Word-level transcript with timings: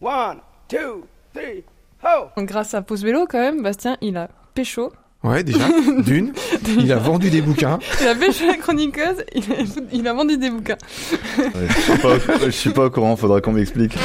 One, 0.00 0.40
two, 0.68 1.06
three, 1.32 1.64
ho! 2.04 2.28
Grâce 2.44 2.74
à 2.74 2.82
Pause 2.82 3.02
Vélo, 3.02 3.26
quand 3.28 3.38
même, 3.38 3.62
Bastien, 3.62 3.96
il 4.02 4.16
a 4.16 4.28
pécho. 4.54 4.92
Ouais, 5.24 5.42
déjà, 5.42 5.66
d'une, 6.04 6.32
il 6.78 6.92
a 6.92 6.96
vendu 6.98 7.30
des 7.30 7.40
bouquins. 7.40 7.78
Il 8.00 8.06
a 8.06 8.14
pécho 8.14 8.46
la 8.46 8.56
chroniqueuse, 8.58 9.24
il 9.34 9.52
a, 9.52 9.56
il 9.92 10.06
a 10.06 10.12
vendu 10.12 10.36
des 10.36 10.50
bouquins. 10.50 10.76
Ouais, 11.38 11.50
je 11.68 11.80
suis 11.80 11.98
pas, 11.98 12.18
je 12.44 12.50
suis 12.50 12.70
pas 12.70 12.84
au 12.84 12.90
courant, 12.90 13.16
faudra 13.16 13.40
qu'on 13.40 13.52
m'explique. 13.52 13.96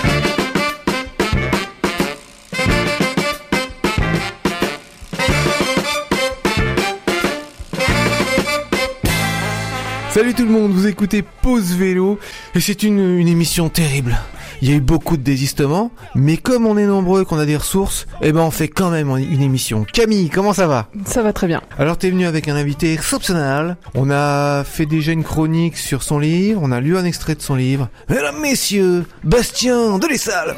Salut 10.12 10.34
tout 10.34 10.44
le 10.44 10.52
monde, 10.52 10.72
vous 10.72 10.88
écoutez 10.88 11.22
Pause 11.22 11.74
Vélo 11.76 12.20
et 12.54 12.60
c'est 12.60 12.84
une, 12.84 13.18
une 13.18 13.28
émission 13.30 13.70
terrible. 13.70 14.18
Il 14.62 14.70
y 14.70 14.74
a 14.74 14.76
eu 14.76 14.82
beaucoup 14.82 15.18
de 15.18 15.24
désistements, 15.24 15.92
mais 16.14 16.38
comme 16.38 16.68
on 16.68 16.78
est 16.78 16.86
nombreux, 16.86 17.26
qu'on 17.26 17.40
a 17.40 17.46
des 17.46 17.58
ressources, 17.58 18.06
eh 18.22 18.32
ben 18.32 18.42
on 18.42 18.52
fait 18.52 18.68
quand 18.68 18.92
même 18.92 19.10
une 19.10 19.42
émission. 19.42 19.86
Camille, 19.92 20.30
comment 20.30 20.54
ça 20.54 20.68
va? 20.68 20.88
Ça 21.06 21.24
va 21.24 21.34
très 21.34 21.48
bien. 21.48 21.62
Alors 21.80 21.98
t'es 21.98 22.12
venu 22.12 22.26
avec 22.28 22.48
un 22.48 22.56
invité 22.56 22.94
exceptionnel. 22.94 23.78
On 23.96 24.12
a 24.12 24.64
fait 24.64 24.86
déjà 24.86 25.14
une 25.14 25.24
chronique 25.24 25.78
sur 25.78 26.04
son 26.04 26.20
livre, 26.20 26.62
on 26.64 26.72
a 26.72 26.80
lu 26.80 26.96
un 26.96 27.06
extrait 27.06 27.34
de 27.34 27.42
son 27.42 27.56
livre. 27.56 27.90
Mesdames, 28.08 28.40
messieurs, 28.40 29.06
Bastien 29.24 29.98
de 29.98 30.08
l'Essal. 30.08 30.56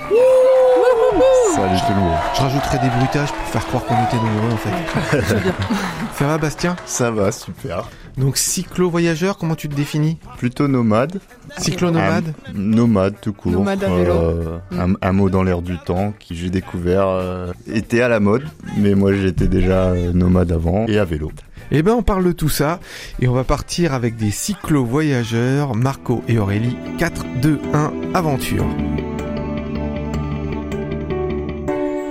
Ça 1.56 1.62
va 1.62 1.70
juste 1.74 1.88
lourd. 1.90 2.18
Je 2.36 2.42
rajouterai 2.42 2.80
des 2.80 2.90
bruitages 2.90 3.32
pour 3.32 3.48
faire 3.48 3.66
croire 3.68 3.86
qu'on 3.86 4.04
était 4.04 4.18
nombreux 4.18 4.54
en 4.54 4.58
fait. 4.58 5.32
ça 6.18 6.28
va 6.28 6.38
Bastien? 6.38 6.76
Ça 6.86 7.12
va, 7.12 7.32
super. 7.32 7.86
Donc 8.18 8.38
cyclo-voyageur, 8.38 9.38
comment 9.40 9.56
tu 9.56 9.68
te 9.68 9.76
définis? 9.76 10.18
Plutôt 10.38 10.68
nomade. 10.68 11.20
Cyclo-nomade? 11.58 12.34
Un- 12.48 12.54
nomade 12.60 13.16
tout 13.22 13.34
court. 13.34 13.52
Nomade 13.52 13.84
à 13.84 13.90
vélo. 13.90 14.14
Euh, 14.14 14.58
un, 14.72 14.94
un 15.02 15.12
mot 15.14 15.30
dans 15.32 15.42
l'air 15.44 15.62
du 15.64 15.78
temps 15.80 16.14
qui 16.20 16.36
j'ai 16.36 16.52
découvert 16.52 17.08
euh, 17.08 17.52
était 17.68 18.02
à 18.02 18.10
la 18.10 18.20
mode, 18.20 18.44
mais 18.78 18.94
moi 18.94 19.14
j'étais 19.14 19.48
déjà 19.48 19.88
euh, 19.92 20.14
nomade 20.14 20.52
avant 20.52 20.86
et 20.86 21.00
à 21.00 21.06
vélo. 21.06 21.32
Eh 21.72 21.82
ben 21.82 21.94
on 21.94 22.04
parle 22.04 22.24
de 22.26 22.32
tout 22.34 22.50
ça 22.50 22.80
et 23.20 23.28
on 23.28 23.34
va 23.34 23.44
partir 23.44 23.94
avec 23.94 24.16
des 24.16 24.30
cyclo-voyageurs, 24.30 25.76
Marco 25.76 26.24
et 26.28 26.38
Aurélie, 26.38 26.78
4, 27.00 27.26
2, 27.42 27.60
1, 27.74 27.94
aventure. 28.14 28.66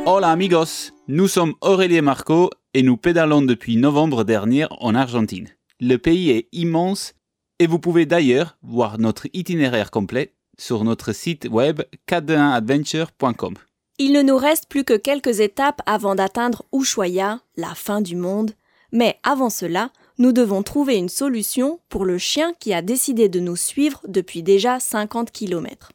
Hola 0.04 0.30
amigos, 0.30 0.90
nous 1.06 1.28
sommes 1.28 1.52
Aurélie 1.60 1.96
et 1.96 2.00
Marco 2.02 2.50
et 2.74 2.82
nous 2.82 2.96
pédalons 2.96 3.42
depuis 3.42 3.76
novembre 3.76 4.24
dernier 4.24 4.66
en 4.80 4.96
Argentine. 4.96 5.46
Le 5.84 5.96
pays 5.96 6.30
est 6.30 6.46
immense 6.52 7.12
et 7.58 7.66
vous 7.66 7.80
pouvez 7.80 8.06
d'ailleurs 8.06 8.56
voir 8.62 9.00
notre 9.00 9.26
itinéraire 9.32 9.90
complet 9.90 10.32
sur 10.56 10.84
notre 10.84 11.12
site 11.12 11.48
web 11.50 11.82
421adventure.com. 12.08 13.54
Il 13.98 14.12
ne 14.12 14.22
nous 14.22 14.36
reste 14.36 14.68
plus 14.68 14.84
que 14.84 14.96
quelques 14.96 15.40
étapes 15.40 15.82
avant 15.86 16.14
d'atteindre 16.14 16.64
Ushuaia, 16.72 17.40
la 17.56 17.74
fin 17.74 18.00
du 18.00 18.14
monde. 18.14 18.52
Mais 18.92 19.18
avant 19.24 19.50
cela, 19.50 19.90
nous 20.18 20.30
devons 20.30 20.62
trouver 20.62 20.94
une 20.94 21.08
solution 21.08 21.80
pour 21.88 22.04
le 22.04 22.16
chien 22.16 22.52
qui 22.60 22.72
a 22.72 22.80
décidé 22.80 23.28
de 23.28 23.40
nous 23.40 23.56
suivre 23.56 24.02
depuis 24.06 24.44
déjà 24.44 24.78
50 24.78 25.32
km. 25.32 25.90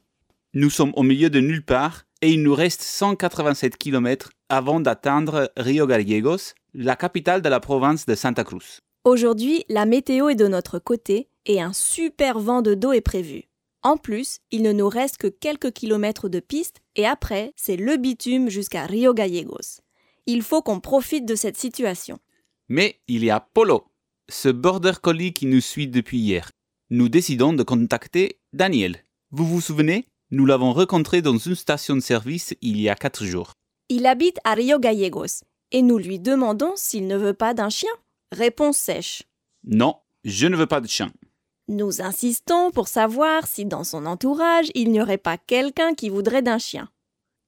Nous 0.53 0.69
sommes 0.69 0.91
au 0.97 1.03
milieu 1.03 1.29
de 1.29 1.39
nulle 1.39 1.63
part 1.63 2.03
et 2.22 2.33
il 2.33 2.44
nous 2.44 2.55
reste 2.55 2.81
187 2.81 3.77
km 3.77 4.31
avant 4.49 4.81
d'atteindre 4.81 5.49
Rio 5.55 5.88
Gallegos, 5.88 6.55
la 6.73 6.97
capitale 6.97 7.41
de 7.41 7.47
la 7.47 7.61
province 7.61 8.05
de 8.05 8.16
Santa 8.16 8.44
Cruz. 8.44 8.81
Aujourd'hui, 9.08 9.63
la 9.69 9.86
météo 9.86 10.27
est 10.27 10.36
de 10.36 10.50
notre 10.50 10.80
côté 10.80 11.30
et 11.45 11.61
un 11.61 11.72
super 11.72 12.39
vent 12.39 12.61
de 12.61 12.73
dos 12.73 12.91
est 12.91 13.00
prévu. 13.00 13.44
En 13.81 13.95
plus, 13.95 14.39
il 14.52 14.61
ne 14.63 14.73
nous 14.73 14.89
reste 14.89 15.16
que 15.16 15.27
quelques 15.27 15.72
kilomètres 15.72 16.27
de 16.27 16.41
piste 16.41 16.81
et 16.97 17.05
après, 17.05 17.53
c'est 17.55 17.78
le 17.78 17.95
bitume 17.95 18.50
jusqu'à 18.50 18.85
Rio 18.85 19.13
Gallegos. 19.13 19.80
Il 20.25 20.41
faut 20.41 20.61
qu'on 20.61 20.81
profite 20.81 21.25
de 21.25 21.35
cette 21.35 21.55
situation. 21.55 22.19
Mais 22.67 23.00
il 23.08 23.23
y 23.23 23.30
a 23.30 23.39
Polo, 23.39 23.85
ce 24.28 24.50
border 24.50 24.95
collie 25.02 25.31
qui 25.31 25.45
nous 25.45 25.62
suit 25.62 25.88
depuis 25.88 26.18
hier. 26.18 26.51
Nous 26.89 27.07
décidons 27.07 27.53
de 27.53 27.63
contacter 27.63 28.41
Daniel. 28.51 29.06
Vous 29.31 29.45
vous 29.45 29.62
souvenez? 29.62 30.09
Nous 30.31 30.45
l'avons 30.45 30.74
rencontré 30.74 31.22
dans 31.22 31.38
une 31.38 31.56
station 31.56 31.95
de 31.95 32.01
service 32.01 32.56
il 32.59 32.81
y 32.81 32.89
a 32.89 32.95
quatre 32.95 33.24
jours. 33.24 33.53
Il 33.88 34.06
habite 34.06 34.39
à 34.44 34.53
Rio 34.53 34.79
Gallegos 34.79 35.45
et 35.72 35.81
nous 35.81 35.97
lui 35.97 36.19
demandons 36.19 36.74
s'il 36.75 37.07
ne 37.07 37.16
veut 37.16 37.34
pas 37.34 37.53
d'un 37.53 37.69
chien. 37.69 37.94
Réponse 38.31 38.77
sèche. 38.77 39.23
Non, 39.63 39.95
je 40.23 40.47
ne 40.47 40.55
veux 40.55 40.67
pas 40.67 40.81
de 40.81 40.88
chien. 40.88 41.11
Nous 41.67 42.01
insistons 42.01 42.71
pour 42.71 42.88
savoir 42.88 43.47
si 43.47 43.65
dans 43.65 43.83
son 43.83 44.05
entourage 44.05 44.71
il 44.73 44.91
n'y 44.91 45.01
aurait 45.01 45.17
pas 45.17 45.38
quelqu'un 45.38 45.93
qui 45.93 46.09
voudrait 46.09 46.41
d'un 46.41 46.57
chien. 46.57 46.89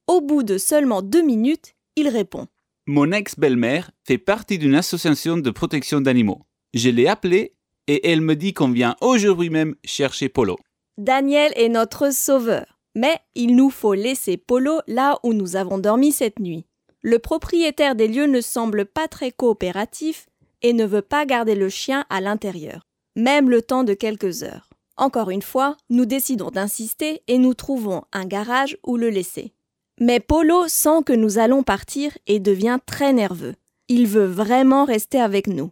Au 0.06 0.20
bout 0.20 0.42
de 0.42 0.58
seulement 0.58 1.02
deux 1.02 1.22
minutes, 1.22 1.74
il 1.96 2.08
répond. 2.08 2.46
Mon 2.86 3.12
ex-belle-mère 3.12 3.90
fait 4.04 4.18
partie 4.18 4.58
d'une 4.58 4.74
association 4.74 5.36
de 5.36 5.50
protection 5.50 6.00
d'animaux. 6.00 6.42
Je 6.74 6.90
l'ai 6.90 7.06
appelée 7.06 7.54
et 7.86 8.10
elle 8.10 8.20
me 8.20 8.36
dit 8.36 8.52
qu'on 8.52 8.70
vient 8.70 8.96
aujourd'hui 9.00 9.50
même 9.50 9.74
chercher 9.84 10.28
Polo. 10.28 10.58
Daniel 10.98 11.52
est 11.56 11.68
notre 11.68 12.12
sauveur. 12.12 12.80
Mais 12.96 13.18
il 13.34 13.54
nous 13.54 13.70
faut 13.70 13.94
laisser 13.94 14.36
Polo 14.36 14.80
là 14.88 15.18
où 15.22 15.32
nous 15.32 15.56
avons 15.56 15.78
dormi 15.78 16.12
cette 16.12 16.40
nuit. 16.40 16.66
Le 17.02 17.18
propriétaire 17.18 17.94
des 17.94 18.08
lieux 18.08 18.26
ne 18.26 18.40
semble 18.40 18.84
pas 18.84 19.08
très 19.08 19.30
coopératif 19.30 20.26
et 20.62 20.72
ne 20.72 20.84
veut 20.84 21.02
pas 21.02 21.26
garder 21.26 21.54
le 21.54 21.68
chien 21.68 22.04
à 22.10 22.20
l'intérieur, 22.20 22.86
même 23.16 23.50
le 23.50 23.62
temps 23.62 23.84
de 23.84 23.94
quelques 23.94 24.42
heures. 24.42 24.68
Encore 24.96 25.30
une 25.30 25.42
fois, 25.42 25.76
nous 25.88 26.04
décidons 26.04 26.50
d'insister 26.50 27.22
et 27.26 27.38
nous 27.38 27.54
trouvons 27.54 28.02
un 28.12 28.26
garage 28.26 28.76
où 28.84 28.96
le 28.96 29.08
laisser. 29.08 29.54
Mais 29.98 30.20
Polo 30.20 30.68
sent 30.68 31.02
que 31.06 31.12
nous 31.12 31.38
allons 31.38 31.62
partir 31.62 32.16
et 32.26 32.38
devient 32.38 32.78
très 32.84 33.12
nerveux. 33.12 33.54
Il 33.88 34.06
veut 34.06 34.26
vraiment 34.26 34.84
rester 34.84 35.20
avec 35.20 35.46
nous. 35.46 35.70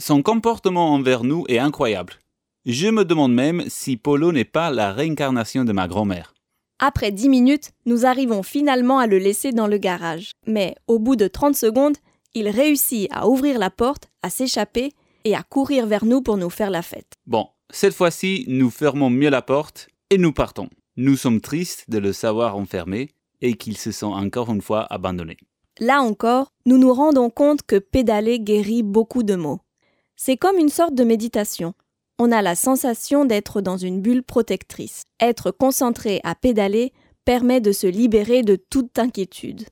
Son 0.00 0.22
comportement 0.22 0.94
envers 0.94 1.24
nous 1.24 1.44
est 1.48 1.58
incroyable. 1.58 2.14
Je 2.66 2.88
me 2.88 3.04
demande 3.04 3.32
même 3.32 3.64
si 3.68 3.96
Polo 3.96 4.30
n'est 4.30 4.44
pas 4.44 4.70
la 4.70 4.92
réincarnation 4.92 5.64
de 5.64 5.72
ma 5.72 5.88
grand-mère. 5.88 6.34
Après 6.80 7.10
10 7.10 7.28
minutes, 7.28 7.70
nous 7.86 8.06
arrivons 8.06 8.44
finalement 8.44 9.00
à 9.00 9.08
le 9.08 9.18
laisser 9.18 9.50
dans 9.50 9.66
le 9.66 9.78
garage. 9.78 10.30
Mais 10.46 10.76
au 10.86 11.00
bout 11.00 11.16
de 11.16 11.26
30 11.26 11.56
secondes, 11.56 11.96
il 12.34 12.48
réussit 12.48 13.08
à 13.12 13.28
ouvrir 13.28 13.58
la 13.58 13.70
porte, 13.70 14.10
à 14.22 14.30
s'échapper 14.30 14.92
et 15.24 15.34
à 15.34 15.42
courir 15.42 15.86
vers 15.86 16.04
nous 16.04 16.22
pour 16.22 16.36
nous 16.36 16.50
faire 16.50 16.70
la 16.70 16.82
fête. 16.82 17.12
Bon, 17.26 17.48
cette 17.70 17.94
fois-ci, 17.94 18.44
nous 18.48 18.70
fermons 18.70 19.10
mieux 19.10 19.30
la 19.30 19.42
porte 19.42 19.88
et 20.10 20.18
nous 20.18 20.32
partons. 20.32 20.68
Nous 20.96 21.16
sommes 21.16 21.40
tristes 21.40 21.84
de 21.88 21.98
le 21.98 22.12
savoir 22.12 22.56
enfermé 22.56 23.10
et 23.40 23.54
qu'il 23.54 23.76
se 23.76 23.92
sent 23.92 24.06
encore 24.06 24.50
une 24.50 24.62
fois 24.62 24.86
abandonné. 24.90 25.36
Là 25.80 26.00
encore, 26.00 26.52
nous 26.66 26.78
nous 26.78 26.92
rendons 26.92 27.30
compte 27.30 27.62
que 27.62 27.78
pédaler 27.78 28.40
guérit 28.40 28.82
beaucoup 28.82 29.22
de 29.22 29.36
maux. 29.36 29.60
C'est 30.16 30.36
comme 30.36 30.58
une 30.58 30.70
sorte 30.70 30.94
de 30.94 31.04
méditation. 31.04 31.74
On 32.18 32.32
a 32.32 32.42
la 32.42 32.56
sensation 32.56 33.24
d'être 33.24 33.60
dans 33.60 33.76
une 33.76 34.00
bulle 34.00 34.24
protectrice. 34.24 35.04
Être 35.20 35.52
concentré 35.52 36.20
à 36.24 36.34
pédaler 36.34 36.92
permet 37.24 37.60
de 37.60 37.70
se 37.70 37.86
libérer 37.86 38.42
de 38.42 38.56
toute 38.56 38.98
inquiétude. 38.98 39.66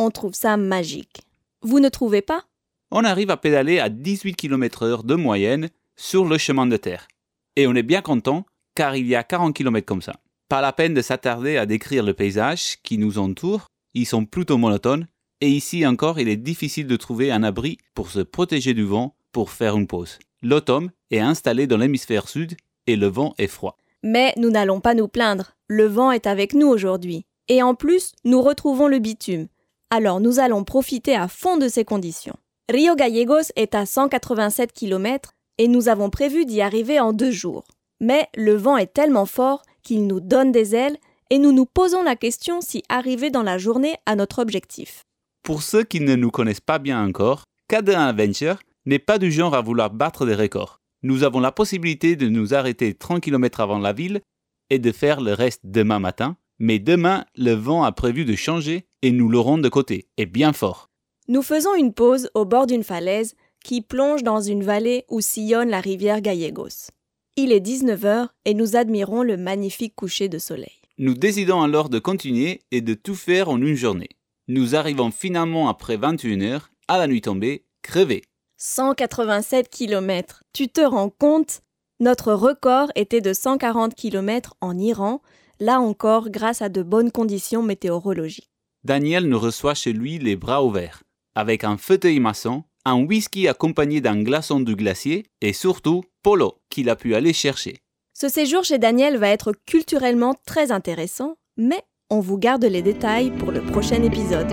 On 0.00 0.10
trouve 0.10 0.34
ça 0.34 0.56
magique. 0.56 1.20
Vous 1.62 1.78
ne 1.78 1.88
trouvez 1.88 2.22
pas? 2.22 2.44
On 2.90 3.04
arrive 3.04 3.30
à 3.30 3.36
pédaler 3.36 3.78
à 3.78 3.88
18 3.88 4.34
km/h 4.34 5.04
de 5.04 5.14
moyenne 5.14 5.70
sur 5.96 6.24
le 6.24 6.36
chemin 6.36 6.66
de 6.66 6.76
terre. 6.76 7.06
Et 7.54 7.66
on 7.66 7.74
est 7.74 7.84
bien 7.84 8.02
content 8.02 8.44
car 8.74 8.96
il 8.96 9.06
y 9.06 9.14
a 9.14 9.22
40 9.22 9.54
km 9.54 9.86
comme 9.86 10.02
ça. 10.02 10.14
Pas 10.48 10.60
la 10.60 10.72
peine 10.72 10.92
de 10.92 11.02
s'attarder 11.02 11.56
à 11.56 11.66
décrire 11.66 12.02
le 12.02 12.14
paysage 12.14 12.78
qui 12.82 12.98
nous 12.98 13.18
entoure, 13.18 13.66
ils 13.94 14.06
sont 14.06 14.24
plutôt 14.24 14.58
monotones, 14.58 15.06
et 15.40 15.48
ici 15.48 15.86
encore 15.86 16.18
il 16.18 16.28
est 16.28 16.36
difficile 16.36 16.86
de 16.86 16.96
trouver 16.96 17.30
un 17.30 17.42
abri 17.42 17.78
pour 17.94 18.10
se 18.10 18.20
protéger 18.20 18.74
du 18.74 18.84
vent 18.84 19.14
pour 19.30 19.50
faire 19.50 19.76
une 19.76 19.86
pause. 19.86 20.18
L'automne 20.42 20.90
est 21.10 21.20
installé 21.20 21.66
dans 21.66 21.76
l'hémisphère 21.76 22.28
sud 22.28 22.56
et 22.86 22.96
le 22.96 23.06
vent 23.06 23.34
est 23.38 23.46
froid. 23.46 23.78
Mais 24.02 24.34
nous 24.36 24.50
n'allons 24.50 24.80
pas 24.80 24.94
nous 24.94 25.08
plaindre. 25.08 25.52
Le 25.68 25.86
vent 25.86 26.10
est 26.10 26.26
avec 26.26 26.54
nous 26.54 26.66
aujourd'hui. 26.66 27.24
Et 27.48 27.62
en 27.62 27.74
plus, 27.74 28.12
nous 28.24 28.42
retrouvons 28.42 28.88
le 28.88 28.98
bitume. 28.98 29.46
Alors 29.94 30.20
nous 30.20 30.38
allons 30.38 30.64
profiter 30.64 31.14
à 31.14 31.28
fond 31.28 31.58
de 31.58 31.68
ces 31.68 31.84
conditions. 31.84 32.36
Rio 32.70 32.94
Gallegos 32.94 33.52
est 33.56 33.74
à 33.74 33.84
187 33.84 34.72
km 34.72 35.32
et 35.58 35.68
nous 35.68 35.90
avons 35.90 36.08
prévu 36.08 36.46
d'y 36.46 36.62
arriver 36.62 36.98
en 36.98 37.12
deux 37.12 37.30
jours. 37.30 37.64
Mais 38.00 38.26
le 38.34 38.54
vent 38.54 38.78
est 38.78 38.94
tellement 38.94 39.26
fort 39.26 39.60
qu'il 39.82 40.06
nous 40.06 40.20
donne 40.20 40.50
des 40.50 40.74
ailes 40.74 40.96
et 41.28 41.36
nous 41.36 41.52
nous 41.52 41.66
posons 41.66 42.02
la 42.02 42.16
question 42.16 42.62
si 42.62 42.82
arriver 42.88 43.28
dans 43.28 43.42
la 43.42 43.58
journée 43.58 43.96
à 44.06 44.16
notre 44.16 44.40
objectif. 44.40 45.02
Pour 45.42 45.62
ceux 45.62 45.84
qui 45.84 46.00
ne 46.00 46.14
nous 46.14 46.30
connaissent 46.30 46.60
pas 46.60 46.78
bien 46.78 47.04
encore, 47.06 47.44
K1 47.70 47.94
Adventure 47.94 48.60
n'est 48.86 48.98
pas 48.98 49.18
du 49.18 49.30
genre 49.30 49.54
à 49.54 49.60
vouloir 49.60 49.90
battre 49.90 50.24
des 50.24 50.34
records. 50.34 50.80
Nous 51.02 51.22
avons 51.22 51.40
la 51.40 51.52
possibilité 51.52 52.16
de 52.16 52.30
nous 52.30 52.54
arrêter 52.54 52.94
30 52.94 53.20
km 53.20 53.60
avant 53.60 53.78
la 53.78 53.92
ville 53.92 54.22
et 54.70 54.78
de 54.78 54.90
faire 54.90 55.20
le 55.20 55.34
reste 55.34 55.60
demain 55.64 55.98
matin, 55.98 56.38
mais 56.58 56.78
demain, 56.78 57.26
le 57.36 57.52
vent 57.52 57.84
a 57.84 57.92
prévu 57.92 58.24
de 58.24 58.36
changer 58.36 58.86
et 59.02 59.12
nous 59.12 59.28
l'aurons 59.28 59.58
de 59.58 59.68
côté, 59.68 60.06
et 60.16 60.26
bien 60.26 60.52
fort. 60.52 60.88
Nous 61.28 61.42
faisons 61.42 61.74
une 61.74 61.92
pause 61.92 62.30
au 62.34 62.44
bord 62.44 62.66
d'une 62.66 62.84
falaise 62.84 63.34
qui 63.64 63.80
plonge 63.80 64.22
dans 64.22 64.40
une 64.40 64.64
vallée 64.64 65.04
où 65.08 65.20
sillonne 65.20 65.68
la 65.68 65.80
rivière 65.80 66.20
Gallegos. 66.20 66.90
Il 67.36 67.52
est 67.52 67.64
19h 67.64 68.28
et 68.44 68.54
nous 68.54 68.76
admirons 68.76 69.22
le 69.22 69.36
magnifique 69.36 69.94
coucher 69.94 70.28
de 70.28 70.38
soleil. 70.38 70.80
Nous 70.98 71.14
décidons 71.14 71.62
alors 71.62 71.88
de 71.88 71.98
continuer 71.98 72.60
et 72.70 72.80
de 72.80 72.94
tout 72.94 73.14
faire 73.14 73.48
en 73.48 73.60
une 73.60 73.74
journée. 73.74 74.10
Nous 74.48 74.74
arrivons 74.74 75.10
finalement 75.10 75.68
après 75.68 75.96
21 75.96 76.40
heures, 76.42 76.70
à 76.88 76.98
la 76.98 77.06
nuit 77.06 77.22
tombée, 77.22 77.64
crevés. 77.82 78.22
187 78.58 79.70
km. 79.70 80.44
Tu 80.52 80.68
te 80.68 80.80
rends 80.82 81.10
compte? 81.10 81.62
Notre 82.00 82.32
record 82.32 82.90
était 82.96 83.20
de 83.20 83.32
140 83.32 83.94
km 83.94 84.54
en 84.60 84.76
Iran, 84.76 85.22
là 85.60 85.80
encore 85.80 86.28
grâce 86.28 86.60
à 86.60 86.68
de 86.68 86.82
bonnes 86.82 87.10
conditions 87.10 87.62
météorologiques. 87.62 88.51
Daniel 88.84 89.28
nous 89.28 89.38
reçoit 89.38 89.74
chez 89.74 89.92
lui 89.92 90.18
les 90.18 90.34
bras 90.34 90.64
ouverts, 90.64 91.04
avec 91.36 91.62
un 91.62 91.76
fauteuil 91.76 92.18
maçon, 92.18 92.64
un 92.84 92.96
whisky 92.96 93.46
accompagné 93.46 94.00
d'un 94.00 94.20
glaçon 94.20 94.58
du 94.58 94.74
glacier 94.74 95.24
et 95.40 95.52
surtout 95.52 96.02
Polo 96.24 96.56
qu'il 96.68 96.90
a 96.90 96.96
pu 96.96 97.14
aller 97.14 97.32
chercher. 97.32 97.76
Ce 98.12 98.28
séjour 98.28 98.64
chez 98.64 98.78
Daniel 98.78 99.18
va 99.18 99.28
être 99.28 99.52
culturellement 99.66 100.34
très 100.46 100.72
intéressant, 100.72 101.36
mais 101.56 101.80
on 102.10 102.18
vous 102.18 102.38
garde 102.38 102.64
les 102.64 102.82
détails 102.82 103.30
pour 103.30 103.52
le 103.52 103.62
prochain 103.62 104.02
épisode. 104.02 104.52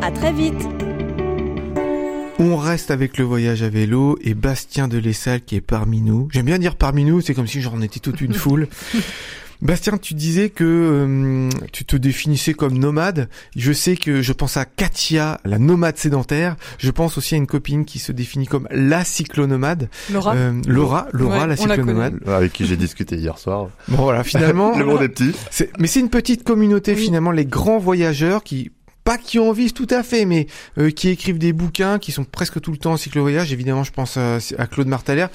À 0.00 0.10
très 0.10 0.32
vite 0.32 0.66
On 2.38 2.56
reste 2.56 2.90
avec 2.90 3.18
le 3.18 3.24
voyage 3.24 3.62
à 3.62 3.68
vélo 3.68 4.16
et 4.22 4.32
Bastien 4.32 4.88
de 4.88 4.96
Lessal 4.96 5.42
qui 5.42 5.56
est 5.56 5.60
parmi 5.60 6.00
nous. 6.00 6.28
J'aime 6.32 6.46
bien 6.46 6.58
dire 6.58 6.76
parmi 6.76 7.04
nous, 7.04 7.20
c'est 7.20 7.34
comme 7.34 7.46
si 7.46 7.60
j'en 7.60 7.82
étais 7.82 8.00
toute 8.00 8.22
une 8.22 8.32
foule. 8.42 8.68
Bastien, 9.62 9.96
tu 9.98 10.14
disais 10.14 10.50
que 10.50 10.64
euh, 10.64 11.48
tu 11.72 11.84
te 11.84 11.96
définissais 11.96 12.54
comme 12.54 12.76
nomade. 12.78 13.28
Je 13.56 13.72
sais 13.72 13.96
que 13.96 14.20
je 14.22 14.32
pense 14.32 14.56
à 14.56 14.64
Katia, 14.64 15.40
la 15.44 15.58
nomade 15.58 15.96
sédentaire. 15.96 16.56
Je 16.78 16.90
pense 16.90 17.16
aussi 17.18 17.34
à 17.34 17.38
une 17.38 17.46
copine 17.46 17.84
qui 17.84 17.98
se 17.98 18.12
définit 18.12 18.46
comme 18.46 18.68
la 18.70 19.04
cyclonomade. 19.04 19.88
Laura 20.12 20.34
Euh, 20.36 20.60
Laura, 20.66 21.08
Laura, 21.12 21.40
Ouais, 21.40 21.46
la 21.46 21.54
on 21.60 21.66
la 21.66 21.74
cyclonomade. 21.76 22.18
Avec 22.26 22.52
qui 22.52 22.66
j'ai 22.66 22.76
discuté 22.76 23.16
hier 23.16 23.38
soir. 23.38 23.68
Bon 23.88 24.02
voilà, 24.02 24.24
finalement, 24.24 24.76
Le 24.78 24.84
monde 24.84 25.02
est 25.02 25.08
petit. 25.08 25.32
c'est- 25.50 25.70
mais 25.78 25.86
c'est 25.86 26.00
une 26.00 26.10
petite 26.10 26.44
communauté 26.44 26.94
Oui. 26.94 27.04
finalement, 27.04 27.30
les 27.30 27.46
grands 27.46 27.78
voyageurs 27.78 28.42
qui 28.44 28.70
pas 29.04 29.18
qui 29.18 29.38
en 29.38 29.52
vivent 29.52 29.72
tout 29.72 29.86
à 29.90 30.02
fait, 30.02 30.24
mais 30.24 30.48
euh, 30.78 30.90
qui 30.90 31.10
écrivent 31.10 31.38
des 31.38 31.52
bouquins, 31.52 32.00
qui 32.00 32.10
sont 32.10 32.24
presque 32.24 32.60
tout 32.60 32.72
le 32.72 32.76
temps 32.76 32.94
en 32.94 32.96
cyclo-voyage. 32.96 33.52
Évidemment, 33.52 33.84
je 33.84 33.92
pense 33.92 34.16
à, 34.16 34.38
à 34.58 34.66
Claude 34.66 34.88
Martalère. 34.88 35.28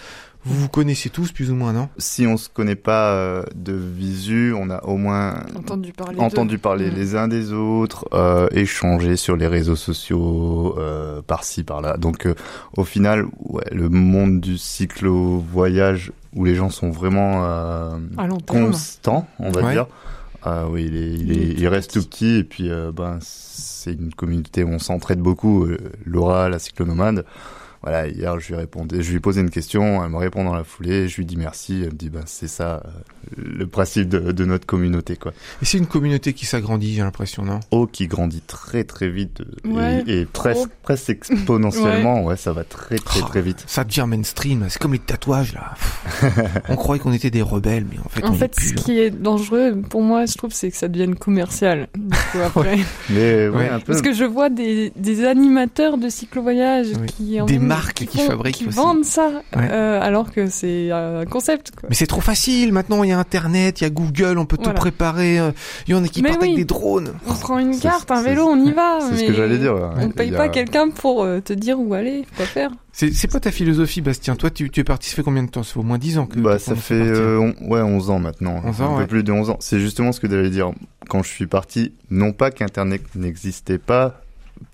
Vous 0.43 0.55
vous 0.61 0.69
connaissez 0.69 1.09
tous, 1.11 1.31
plus 1.31 1.51
ou 1.51 1.55
moins, 1.55 1.71
non? 1.71 1.87
Si 1.99 2.25
on 2.25 2.35
se 2.35 2.49
connaît 2.49 2.75
pas 2.75 3.11
euh, 3.13 3.43
de 3.53 3.73
visu, 3.73 4.53
on 4.57 4.71
a 4.71 4.83
au 4.85 4.97
moins 4.97 5.43
Entendu 5.55 5.91
parler 5.93 6.19
entendu 6.19 6.57
parler 6.57 6.89
les 6.89 7.15
uns 7.15 7.27
des 7.27 7.53
autres, 7.53 8.07
euh, 8.13 8.47
échanger 8.51 9.17
sur 9.17 9.35
les 9.35 9.45
réseaux 9.45 9.75
sociaux, 9.75 10.75
euh, 10.79 11.21
par-ci 11.21 11.63
par-là. 11.63 11.97
Donc 11.97 12.25
euh, 12.25 12.33
au 12.75 12.83
final, 12.83 13.25
ouais, 13.49 13.65
le 13.71 13.87
monde 13.89 14.41
du 14.41 14.57
cyclo-voyage 14.57 16.11
où 16.35 16.45
les 16.45 16.55
gens 16.55 16.69
sont 16.69 16.89
vraiment 16.89 17.43
euh, 17.45 17.97
À 18.17 18.25
long 18.27 18.37
terme. 18.39 18.67
constants, 18.71 19.27
on 19.39 19.51
va 19.51 19.61
Ouais. 19.61 19.73
dire. 19.73 19.87
Ah 20.43 20.65
oui, 20.67 20.85
il, 20.87 20.95
est, 20.97 21.11
il, 21.13 21.31
est- 21.33 21.51
il 21.55 21.63
tout 21.65 21.69
reste 21.69 21.93
tout 21.93 22.01
petit 22.03 22.37
et 22.37 22.43
puis 22.43 22.71
euh, 22.71 22.91
ben 22.91 23.19
c'est 23.21 23.93
une 23.93 24.11
communauté 24.13 24.63
où 24.63 24.69
on 24.69 24.79
s'entraide 24.79 25.19
beaucoup. 25.19 25.65
Euh, 25.65 25.77
Laura, 26.05 26.49
la 26.49 26.57
cyclonomade. 26.57 27.25
Voilà, 27.83 28.07
hier 28.07 28.39
je 28.39 28.49
lui 28.49 28.55
répondais, 28.55 29.01
je 29.01 29.09
lui 29.09 29.17
ai 29.17 29.19
posé 29.19 29.41
une 29.41 29.49
question, 29.49 30.03
elle 30.03 30.11
me 30.11 30.17
répond 30.17 30.43
dans 30.43 30.53
la 30.53 30.63
foulée, 30.63 31.07
je 31.07 31.17
lui 31.17 31.25
dis 31.25 31.35
merci, 31.35 31.79
elle 31.81 31.93
me 31.93 31.97
dit 31.97 32.09
ben 32.11 32.21
c'est 32.27 32.47
ça 32.47 32.83
euh, 32.85 32.89
le 33.37 33.65
principe 33.65 34.07
de, 34.07 34.31
de 34.31 34.45
notre 34.45 34.67
communauté 34.67 35.15
quoi. 35.15 35.31
Et 35.61 35.65
c'est 35.65 35.79
une 35.79 35.87
communauté 35.87 36.33
qui 36.33 36.45
s'agrandit, 36.45 36.93
j'ai 36.93 37.01
l'impression, 37.01 37.43
non? 37.43 37.59
Oh 37.71 37.87
qui 37.87 38.05
grandit 38.07 38.41
très 38.45 38.83
très 38.83 39.09
vite 39.09 39.41
euh, 39.65 39.69
Ouais, 39.71 40.03
et, 40.05 40.21
et 40.21 40.25
presque 40.25 40.69
presque 40.83 41.09
exponentiellement, 41.09 42.23
ouais. 42.25 42.37
ça 42.37 42.53
va 42.53 42.63
très 42.63 42.97
très 42.99 43.21
Oh, 43.23 43.25
très 43.27 43.41
vite. 43.41 43.63
Ça 43.67 43.83
devient 43.83 44.05
mainstream, 44.07 44.65
c'est 44.69 44.79
comme 44.79 44.93
les 44.93 44.99
tatouages 44.99 45.53
là. 45.53 45.73
on 46.69 46.75
croyait 46.75 47.01
qu'on 47.01 47.13
était 47.13 47.31
des 47.31 47.41
rebelles, 47.41 47.85
mais 47.91 47.97
en 48.05 48.09
fait 48.09 48.23
En 48.23 48.31
on 48.31 48.33
fait, 48.35 48.45
est 48.57 48.61
ce 48.61 48.73
plus. 48.73 48.75
qui 48.83 48.99
est 48.99 49.09
dangereux 49.09 49.81
pour 49.89 50.01
moi, 50.03 50.25
je 50.25 50.35
trouve, 50.37 50.51
c'est 50.53 50.69
que 50.71 50.77
ça 50.77 50.87
devienne 50.87 51.15
commercial. 51.15 51.87
Du 51.95 52.09
coup, 52.31 52.37
après. 52.45 52.77
Mais 53.09 53.47
ouais, 53.49 53.55
Ouais. 53.61 53.69
un 53.69 53.79
peu. 53.79 53.85
Parce 53.87 54.01
que 54.01 54.13
je 54.13 54.23
vois 54.23 54.49
des, 54.49 54.91
des 54.95 55.25
animateurs 55.25 55.97
de 55.97 56.09
cyclo-voyage 56.09 56.87
Oui. 56.99 57.07
qui 57.07 57.41
en 57.41 57.45
Des 57.45 57.59
marques 57.75 58.05
qui 58.05 58.17
font- 58.17 58.27
fabriquent 58.27 58.55
qui 58.57 58.67
aussi. 58.67 58.77
vendent 58.77 59.03
ça, 59.05 59.29
Ouais. 59.55 59.67
euh, 59.71 59.99
alors 60.01 60.31
que 60.31 60.47
c'est 60.47 60.91
un 60.91 61.25
concept. 61.25 61.71
Quoi. 61.71 61.89
Mais 61.89 61.95
c'est 61.95 62.07
trop 62.07 62.21
facile, 62.21 62.71
maintenant 62.73 63.03
il 63.03 63.09
y 63.09 63.13
a 63.13 63.19
internet, 63.19 63.81
il 63.81 63.83
y 63.83 63.87
a 63.87 63.89
Google, 63.89 64.37
on 64.37 64.45
peut 64.45 64.57
tout 64.57 64.71
préparer. 64.73 65.39
euh, 65.39 65.51
Il 65.87 65.91
y 65.91 65.93
en 65.97 66.03
a 66.03 66.07
qui 66.07 66.21
Mais 66.21 66.29
partent 66.29 66.43
avec 66.43 66.55
des 66.55 66.65
drones. 66.65 67.13
On 67.27 67.33
prend 67.33 67.57
une 67.59 67.77
carte, 67.79 68.09
un 68.11 68.21
vélo, 68.21 68.43
on 68.45 68.63
y 68.65 68.71
va. 68.71 68.99
C'est 69.01 69.17
ce 69.17 69.23
que 69.25 69.33
j'allais 69.33 69.57
dire. 69.57 69.75
On 69.97 70.07
Il 70.07 70.13
paye 70.13 70.33
a- 70.33 70.37
pas 70.37 70.49
quelqu'un 70.49 70.89
pour 70.89 71.23
euh, 71.23 71.39
te 71.39 71.53
dire 71.53 71.79
où 71.79 71.93
aller, 71.93 72.25
quoi 72.37 72.45
faire. 72.45 72.71
C'est 72.93 73.31
pas 73.31 73.39
ta 73.39 73.51
philosophie, 73.51 74.01
Bastien. 74.01 74.35
Toi, 74.35 74.49
tu, 74.49 74.69
tu 74.69 74.81
es 74.81 74.83
parti, 74.83 75.09
ça 75.09 75.15
fait 75.15 75.23
combien 75.23 75.43
de 75.43 75.49
temps? 75.49 75.63
Ça 75.63 75.73
fait 75.73 75.79
au 75.79 75.83
moins 75.83 75.97
10 75.97 76.17
ans 76.17 76.25
que 76.25 76.37
Bah, 76.39 76.59
ça 76.59 76.75
fait 76.75 76.93
euh, 76.95 77.39
on- 77.61 77.69
ouais 77.69 77.81
11 77.81 78.09
ans 78.09 78.19
maintenant, 78.19 78.61
11 78.65 78.81
un 78.81 78.85
ans, 78.85 78.97
peu 78.97 79.07
plus 79.07 79.23
de 79.23 79.31
11 79.31 79.49
ans. 79.49 79.57
C'est 79.61 79.79
justement 79.79 80.11
ce 80.11 80.19
que 80.19 80.29
j'allais 80.29 80.49
dire. 80.49 80.71
Quand 81.09 81.23
je 81.23 81.29
suis 81.29 81.47
parti, 81.47 81.93
non 82.09 82.31
pas 82.33 82.51
qu'Internet 82.51 83.01
n'existait 83.15 83.77
pas, 83.77 84.21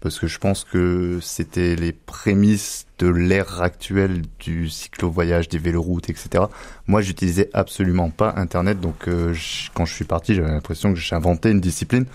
parce 0.02 0.20
que 0.20 0.28
je 0.28 0.38
pense 0.40 0.64
que 0.64 1.20
c'était 1.22 1.76
les 1.76 1.92
prémices 1.92 2.86
de 3.00 3.08
l'ère 3.08 3.62
actuelle 3.62 4.22
du 4.40 4.70
cyclo-voyage, 4.70 5.50
des 5.50 5.58
véloroutes, 5.58 6.10
etc. 6.10 6.46
Moi, 6.88 7.02
j'utilisais 7.02 7.50
absolument 7.54 8.10
pas 8.10 8.34
Internet, 8.38 8.80
donc 8.80 9.08
euh, 9.08 9.34
quand 9.74 9.86
je 9.86 9.94
suis 9.94 10.06
parti, 10.06 10.36
j'avais 10.36 10.50
l'impression 10.50 10.94
que 10.94 11.00
j'inventais 11.00 11.52
une 11.52 11.62
discipline. 11.62 12.06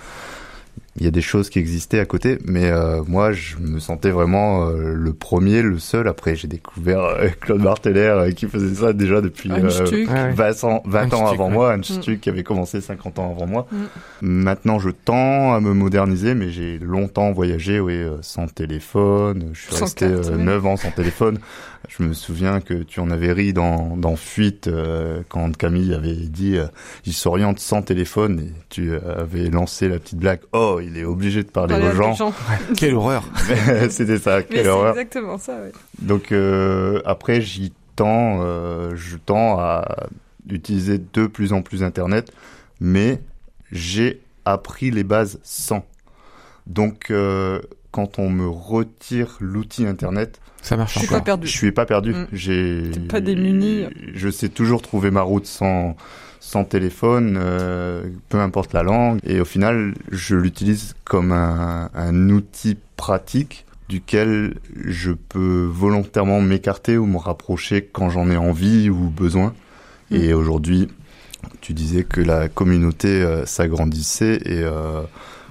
Il 0.96 1.04
y 1.04 1.08
a 1.08 1.10
des 1.10 1.22
choses 1.22 1.48
qui 1.48 1.58
existaient 1.58 2.00
à 2.00 2.04
côté, 2.04 2.38
mais 2.44 2.70
euh, 2.70 3.02
moi, 3.06 3.32
je 3.32 3.56
me 3.56 3.78
sentais 3.80 4.10
vraiment 4.10 4.68
euh, 4.68 4.92
le 4.92 5.12
premier, 5.14 5.62
le 5.62 5.78
seul. 5.78 6.06
Après, 6.06 6.36
j'ai 6.36 6.48
découvert 6.48 7.00
euh, 7.00 7.28
Claude 7.40 7.62
Marteller 7.62 8.00
euh, 8.00 8.30
qui 8.32 8.46
faisait 8.46 8.74
ça 8.74 8.92
déjà 8.92 9.22
depuis 9.22 9.50
Un 9.50 9.64
euh, 9.64 9.70
stuc. 9.70 10.10
Ouais, 10.10 10.14
ouais. 10.14 10.32
20 10.32 10.64
ans, 10.64 10.82
20 10.84 11.14
ans 11.14 11.26
Stuck, 11.26 11.32
avant 11.32 11.46
ouais. 11.46 11.52
moi, 11.54 11.72
un 11.72 11.82
Stuck 11.82 12.20
qui 12.20 12.28
avait 12.28 12.42
commencé 12.42 12.82
50 12.82 13.18
ans 13.20 13.30
avant 13.30 13.46
moi. 13.46 13.66
Mm. 13.72 13.76
Maintenant, 14.20 14.78
je 14.78 14.90
tends 14.90 15.54
à 15.54 15.60
me 15.60 15.72
moderniser, 15.72 16.34
mais 16.34 16.50
j'ai 16.50 16.78
longtemps 16.78 17.32
voyagé, 17.32 17.80
oui, 17.80 17.94
euh, 17.94 18.18
sans 18.20 18.46
téléphone. 18.46 19.48
Je 19.54 19.60
suis 19.62 19.74
Sans 19.74 19.86
resté 19.86 20.10
carte, 20.10 20.28
euh, 20.28 20.36
ouais. 20.36 20.44
9 20.44 20.66
ans 20.66 20.76
sans 20.76 20.90
téléphone. 20.90 21.38
Je 21.88 22.02
me 22.04 22.12
souviens 22.12 22.60
que 22.60 22.74
tu 22.74 23.00
en 23.00 23.10
avais 23.10 23.32
ri 23.32 23.52
dans, 23.52 23.96
dans 23.96 24.16
Fuite 24.16 24.68
euh, 24.68 25.22
quand 25.28 25.54
Camille 25.56 25.92
avait 25.94 26.14
dit 26.14 26.56
euh, 26.56 26.66
il 27.04 27.12
s'oriente 27.12 27.58
sans 27.58 27.82
téléphone 27.82 28.40
et 28.40 28.52
tu 28.68 28.94
avais 28.94 29.50
lancé 29.50 29.88
la 29.88 29.98
petite 29.98 30.18
blague. 30.18 30.40
Oh, 30.52 30.61
il 30.82 30.96
est 30.98 31.04
obligé 31.04 31.42
de 31.42 31.48
parler 31.50 31.74
aux 31.74 31.92
gens. 31.94 32.12
gens. 32.14 32.34
Quelle 32.76 32.94
horreur. 32.94 33.24
C'était 33.90 34.18
ça, 34.18 34.38
Mais 34.38 34.44
quelle 34.44 34.64
c'est 34.64 34.68
horreur. 34.70 34.90
exactement 34.98 35.38
ça, 35.38 35.52
ouais. 35.60 35.72
Donc 36.00 36.32
euh, 36.32 37.00
après 37.04 37.40
j'y 37.40 37.72
tends, 37.96 38.40
euh, 38.42 38.92
je 38.94 39.16
tends 39.16 39.58
à 39.58 40.06
utiliser 40.50 40.98
de 41.12 41.26
plus 41.26 41.52
en 41.52 41.62
plus 41.62 41.82
Internet, 41.82 42.32
mais 42.80 43.20
j'ai 43.70 44.20
appris 44.44 44.90
les 44.90 45.04
bases 45.04 45.38
sans. 45.42 45.84
Donc 46.66 47.10
euh, 47.10 47.60
quand 47.90 48.18
on 48.18 48.28
me 48.30 48.48
retire 48.48 49.36
l'outil 49.40 49.86
Internet, 49.86 50.40
Ça 50.62 50.76
marche 50.76 50.94
Je 50.94 50.98
suis 51.00 51.08
encore. 51.08 51.18
pas 51.18 51.24
perdu. 51.24 51.46
je 51.46 51.52
suis 51.52 51.72
pas 51.72 51.86
perdu. 51.86 52.12
Mm. 52.14 52.26
J'ai 52.32 52.90
pas 53.08 53.20
démuni. 53.20 53.86
Je 54.14 54.28
sais 54.30 54.48
toujours 54.48 54.80
trouver 54.82 55.10
ma 55.10 55.22
route 55.22 55.46
sans 55.46 55.96
sans 56.42 56.64
téléphone, 56.64 57.38
euh, 57.40 58.02
peu 58.28 58.40
importe 58.40 58.72
la 58.72 58.82
langue. 58.82 59.20
Et 59.22 59.40
au 59.40 59.44
final, 59.44 59.94
je 60.10 60.34
l'utilise 60.34 60.96
comme 61.04 61.30
un, 61.30 61.88
un 61.94 62.30
outil 62.30 62.76
pratique 62.96 63.64
duquel 63.88 64.56
je 64.84 65.12
peux 65.12 65.68
volontairement 65.70 66.40
m'écarter 66.40 66.98
ou 66.98 67.06
me 67.06 67.16
rapprocher 67.16 67.84
quand 67.84 68.10
j'en 68.10 68.28
ai 68.28 68.36
envie 68.36 68.90
ou 68.90 69.08
besoin. 69.08 69.54
Mm. 70.10 70.16
Et 70.16 70.34
aujourd'hui, 70.34 70.88
tu 71.60 71.74
disais 71.74 72.02
que 72.02 72.20
la 72.20 72.48
communauté 72.48 73.22
euh, 73.22 73.46
s'agrandissait 73.46 74.40
et 74.44 74.62
euh, 74.64 75.02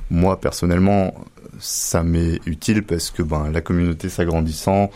moi 0.09 0.41
personnellement, 0.41 1.15
ça 1.57 2.03
m'est 2.03 2.41
utile 2.45 2.83
parce 2.83 3.11
que 3.11 3.23
ben 3.23 3.49
la 3.49 3.61
communauté 3.61 4.09
s'agrandissant, 4.09 4.91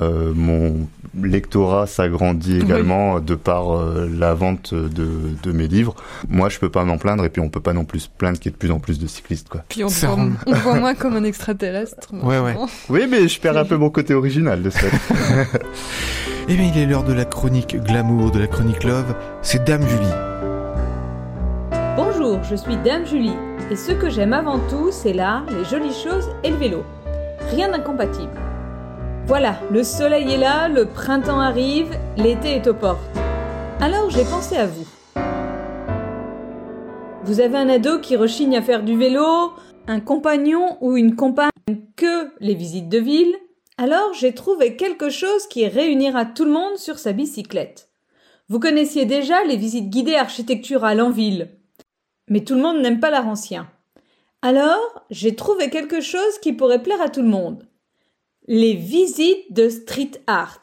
euh, 0.00 0.32
mon 0.34 0.86
lectorat 1.20 1.86
s'agrandit 1.86 2.58
Oui. 2.58 2.62
également 2.62 3.20
de 3.20 3.34
par 3.34 3.72
euh, 3.76 4.08
la 4.16 4.32
vente 4.34 4.72
de, 4.74 5.08
de 5.42 5.52
mes 5.52 5.66
livres. 5.66 5.94
Moi, 6.28 6.48
je 6.48 6.58
peux 6.58 6.68
pas 6.70 6.84
m'en 6.84 6.98
plaindre 6.98 7.24
et 7.24 7.28
puis 7.30 7.42
on 7.42 7.48
peut 7.48 7.60
pas 7.60 7.72
non 7.72 7.84
plus 7.84 8.00
se 8.00 8.08
plaindre 8.08 8.38
qu'il 8.38 8.46
y 8.46 8.48
ait 8.50 8.52
de 8.52 8.58
plus 8.58 8.70
en 8.70 8.78
plus 8.78 8.98
de 8.98 9.06
cyclistes 9.06 9.48
quoi. 9.48 9.62
Puis 9.68 9.82
on 9.84 9.88
te, 9.88 9.92
Ça 9.92 10.06
voit, 10.08 10.16
rend- 10.16 10.30
on 10.46 10.52
te 10.52 10.58
voit 10.58 10.74
moins 10.78 10.94
comme 10.94 11.16
un 11.16 11.24
extraterrestre. 11.24 12.08
Ouais, 12.12 12.38
ouais. 12.38 12.40
maintenant. 12.54 12.68
Oui, 12.88 13.06
mais 13.10 13.26
je 13.28 13.40
perds 13.40 13.56
un 13.56 13.64
peu 13.64 13.76
mon 13.76 13.90
côté 13.90 14.14
original 14.14 14.62
de 14.62 14.70
ce 14.70 14.78
fait. 14.78 14.90
Eh 16.48 16.56
bien, 16.56 16.70
il 16.74 16.80
est 16.80 16.86
l'heure 16.86 17.04
de 17.04 17.12
la 17.12 17.24
chronique 17.24 17.76
glamour, 17.84 18.32
de 18.32 18.40
la 18.40 18.46
chronique 18.48 18.82
love. 18.82 19.14
C'est 19.42 19.62
Dame 19.64 19.86
Julie. 19.86 20.06
Bonjour, 21.96 22.42
je 22.42 22.56
suis 22.56 22.76
Dame 22.78 23.06
Julie, 23.06 23.34
et 23.70 23.76
ce 23.76 23.92
que 23.92 24.08
j'aime 24.10 24.32
avant 24.32 24.58
tout, 24.68 24.88
c'est 24.90 25.12
l'art, 25.12 25.44
les 25.50 25.64
jolies 25.64 25.94
choses 25.94 26.28
et 26.42 26.50
le 26.50 26.56
vélo. 26.56 26.82
Rien 27.52 27.70
d'incompatible. 27.70 28.30
Voilà, 29.26 29.60
le 29.70 29.84
soleil 29.84 30.32
est 30.32 30.38
là, 30.38 30.68
le 30.68 30.86
printemps 30.86 31.40
arrive, 31.40 31.90
l'été 32.16 32.56
est 32.56 32.66
aux 32.66 32.74
portes. 32.74 32.98
Alors 33.80 34.10
j'ai 34.10 34.24
pensé 34.24 34.56
à 34.56 34.66
vous. 34.66 34.86
Vous 37.24 37.40
avez 37.40 37.58
un 37.58 37.68
ado 37.68 38.00
qui 38.00 38.16
rechigne 38.16 38.56
à 38.56 38.62
faire 38.62 38.82
du 38.82 38.96
vélo, 38.96 39.52
un 39.86 40.00
compagnon 40.00 40.78
ou 40.80 40.96
une 40.96 41.14
compagne 41.14 41.50
que 41.96 42.30
les 42.40 42.54
visites 42.54 42.88
de 42.88 42.98
ville 42.98 43.34
Alors 43.78 44.12
j'ai 44.14 44.34
trouvé 44.34 44.76
quelque 44.76 45.10
chose 45.10 45.46
qui 45.46 45.66
réunira 45.68 46.24
tout 46.24 46.44
le 46.44 46.50
monde 46.50 46.76
sur 46.76 46.98
sa 46.98 47.12
bicyclette. 47.12 47.90
Vous 48.48 48.58
connaissiez 48.58 49.04
déjà 49.04 49.44
les 49.44 49.56
visites 49.56 49.90
guidées 49.90 50.16
architecturales 50.16 51.00
en 51.00 51.10
ville. 51.10 51.50
Mais 52.28 52.40
tout 52.40 52.54
le 52.56 52.62
monde 52.62 52.80
n'aime 52.80 52.98
pas 52.98 53.10
l'art 53.10 53.28
ancien. 53.28 53.68
Alors, 54.42 55.04
j'ai 55.10 55.36
trouvé 55.36 55.70
quelque 55.70 56.00
chose 56.00 56.38
qui 56.42 56.52
pourrait 56.52 56.82
plaire 56.82 57.00
à 57.00 57.10
tout 57.10 57.22
le 57.22 57.28
monde. 57.28 57.69
Les 58.52 58.74
visites 58.74 59.52
de 59.52 59.68
street 59.68 60.10
art. 60.26 60.58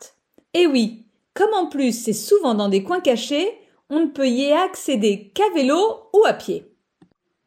Et 0.53 0.67
oui, 0.67 1.05
comme 1.33 1.53
en 1.53 1.67
plus 1.67 1.93
c'est 1.93 2.11
souvent 2.11 2.53
dans 2.53 2.67
des 2.67 2.83
coins 2.83 2.99
cachés, 2.99 3.49
on 3.89 4.01
ne 4.01 4.07
peut 4.07 4.27
y 4.27 4.51
accéder 4.51 5.31
qu'à 5.33 5.49
vélo 5.55 5.79
ou 6.11 6.25
à 6.25 6.33
pied. 6.33 6.65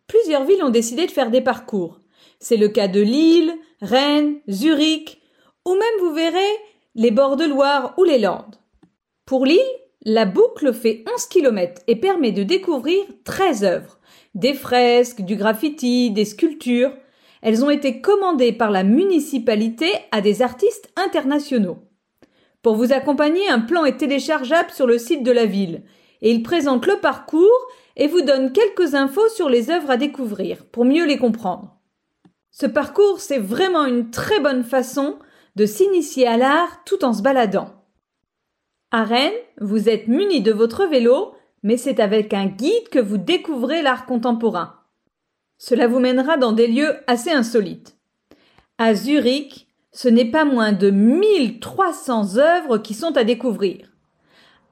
Plusieurs 0.07 0.45
villes 0.45 0.65
ont 0.65 0.71
décidé 0.71 1.05
de 1.05 1.11
faire 1.11 1.31
des 1.31 1.43
parcours. 1.43 2.01
C'est 2.39 2.57
le 2.57 2.69
cas 2.69 2.89
de 2.89 3.03
Lille, 3.03 3.53
Rennes, 3.83 4.41
Zurich, 4.49 5.21
ou 5.67 5.75
même 5.75 6.01
vous 6.01 6.15
verrez 6.15 6.57
les 6.95 7.11
bords 7.11 7.37
de 7.37 7.45
Loire 7.45 7.93
ou 7.99 8.05
les 8.05 8.19
Landes. 8.19 8.57
Pour 9.27 9.45
Lille, 9.45 9.61
la 10.07 10.25
boucle 10.25 10.73
fait 10.73 11.05
11 11.15 11.27
km 11.27 11.83
et 11.87 11.97
permet 11.97 12.33
de 12.33 12.45
découvrir 12.45 13.05
13 13.25 13.65
œuvres. 13.65 13.99
Des 14.35 14.55
fresques, 14.55 15.21
du 15.21 15.37
graffiti, 15.37 16.11
des 16.11 16.25
sculptures. 16.25 16.97
Elles 17.43 17.65
ont 17.65 17.71
été 17.71 18.01
commandées 18.01 18.53
par 18.53 18.71
la 18.71 18.85
municipalité 18.85 19.91
à 20.13 20.21
des 20.21 20.43
artistes 20.43 20.91
internationaux. 20.97 21.79
Pour 22.63 22.77
vous 22.77 22.93
accompagner, 22.93 23.49
un 23.49 23.61
plan 23.61 23.85
est 23.85 23.97
téléchargeable 23.97 24.71
sur 24.71 24.87
le 24.87 24.99
site 24.99 25.23
de 25.23 25.33
la 25.33 25.47
ville 25.47 25.83
et 26.21 26.31
il 26.31 26.43
présente 26.43 26.87
le 26.87 26.97
parcours 26.97 27.67
et 27.97 28.07
vous 28.07 28.21
donne 28.21 28.53
quelques 28.53 28.95
infos 28.95 29.29
sur 29.31 29.49
les 29.49 29.71
œuvres 29.71 29.91
à 29.91 29.97
découvrir 29.97 30.67
pour 30.67 30.85
mieux 30.85 31.07
les 31.07 31.19
comprendre. 31.19 31.77
Ce 32.51 32.67
parcours, 32.67 33.21
c'est 33.21 33.39
vraiment 33.39 33.87
une 33.87 34.11
très 34.11 34.41
bonne 34.41 34.65
façon 34.65 35.19
de 35.57 35.67
s'initier 35.67 36.27
à 36.27 36.37
l'art 36.37 36.83
tout 36.85 37.05
en 37.05 37.13
se 37.13 37.23
baladant. 37.23 37.75
À 38.91 39.05
Rennes, 39.05 39.33
vous 39.61 39.89
êtes 39.89 40.09
muni 40.09 40.43
de 40.43 40.53
votre 40.53 40.85
vélo, 40.87 41.33
mais 41.63 41.77
c'est 41.77 42.01
avec 42.01 42.35
un 42.35 42.47
guide 42.47 42.89
que 42.91 42.99
vous 42.99 43.19
découvrez 43.19 43.83
l'art 43.83 44.05
contemporain. 44.05 44.80
Cela 45.63 45.89
vous 45.89 46.01
mènera 46.01 46.39
dans 46.39 46.53
des 46.53 46.67
lieux 46.67 46.97
assez 47.07 47.31
insolites. 47.31 47.99
À 48.79 48.95
Zurich, 48.95 49.69
ce 49.93 50.09
n'est 50.09 50.31
pas 50.31 50.47
moins 50.47 50.73
de 50.73 50.89
1300 50.89 52.39
œuvres 52.39 52.79
qui 52.79 52.95
sont 52.95 53.15
à 53.19 53.25
découvrir. 53.25 53.93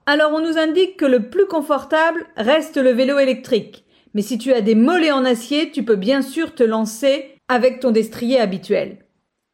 Alors 0.06 0.32
on 0.32 0.40
nous 0.40 0.56
indique 0.56 0.96
que 0.96 1.04
le 1.04 1.28
plus 1.28 1.44
confortable 1.44 2.24
reste 2.38 2.78
le 2.78 2.90
vélo 2.92 3.18
électrique. 3.18 3.84
Mais 4.14 4.22
si 4.22 4.38
tu 4.38 4.54
as 4.54 4.62
des 4.62 4.74
mollets 4.74 5.12
en 5.12 5.26
acier, 5.26 5.70
tu 5.70 5.84
peux 5.84 5.96
bien 5.96 6.22
sûr 6.22 6.54
te 6.54 6.62
lancer 6.62 7.34
avec 7.48 7.80
ton 7.80 7.90
destrier 7.90 8.40
habituel. 8.40 9.04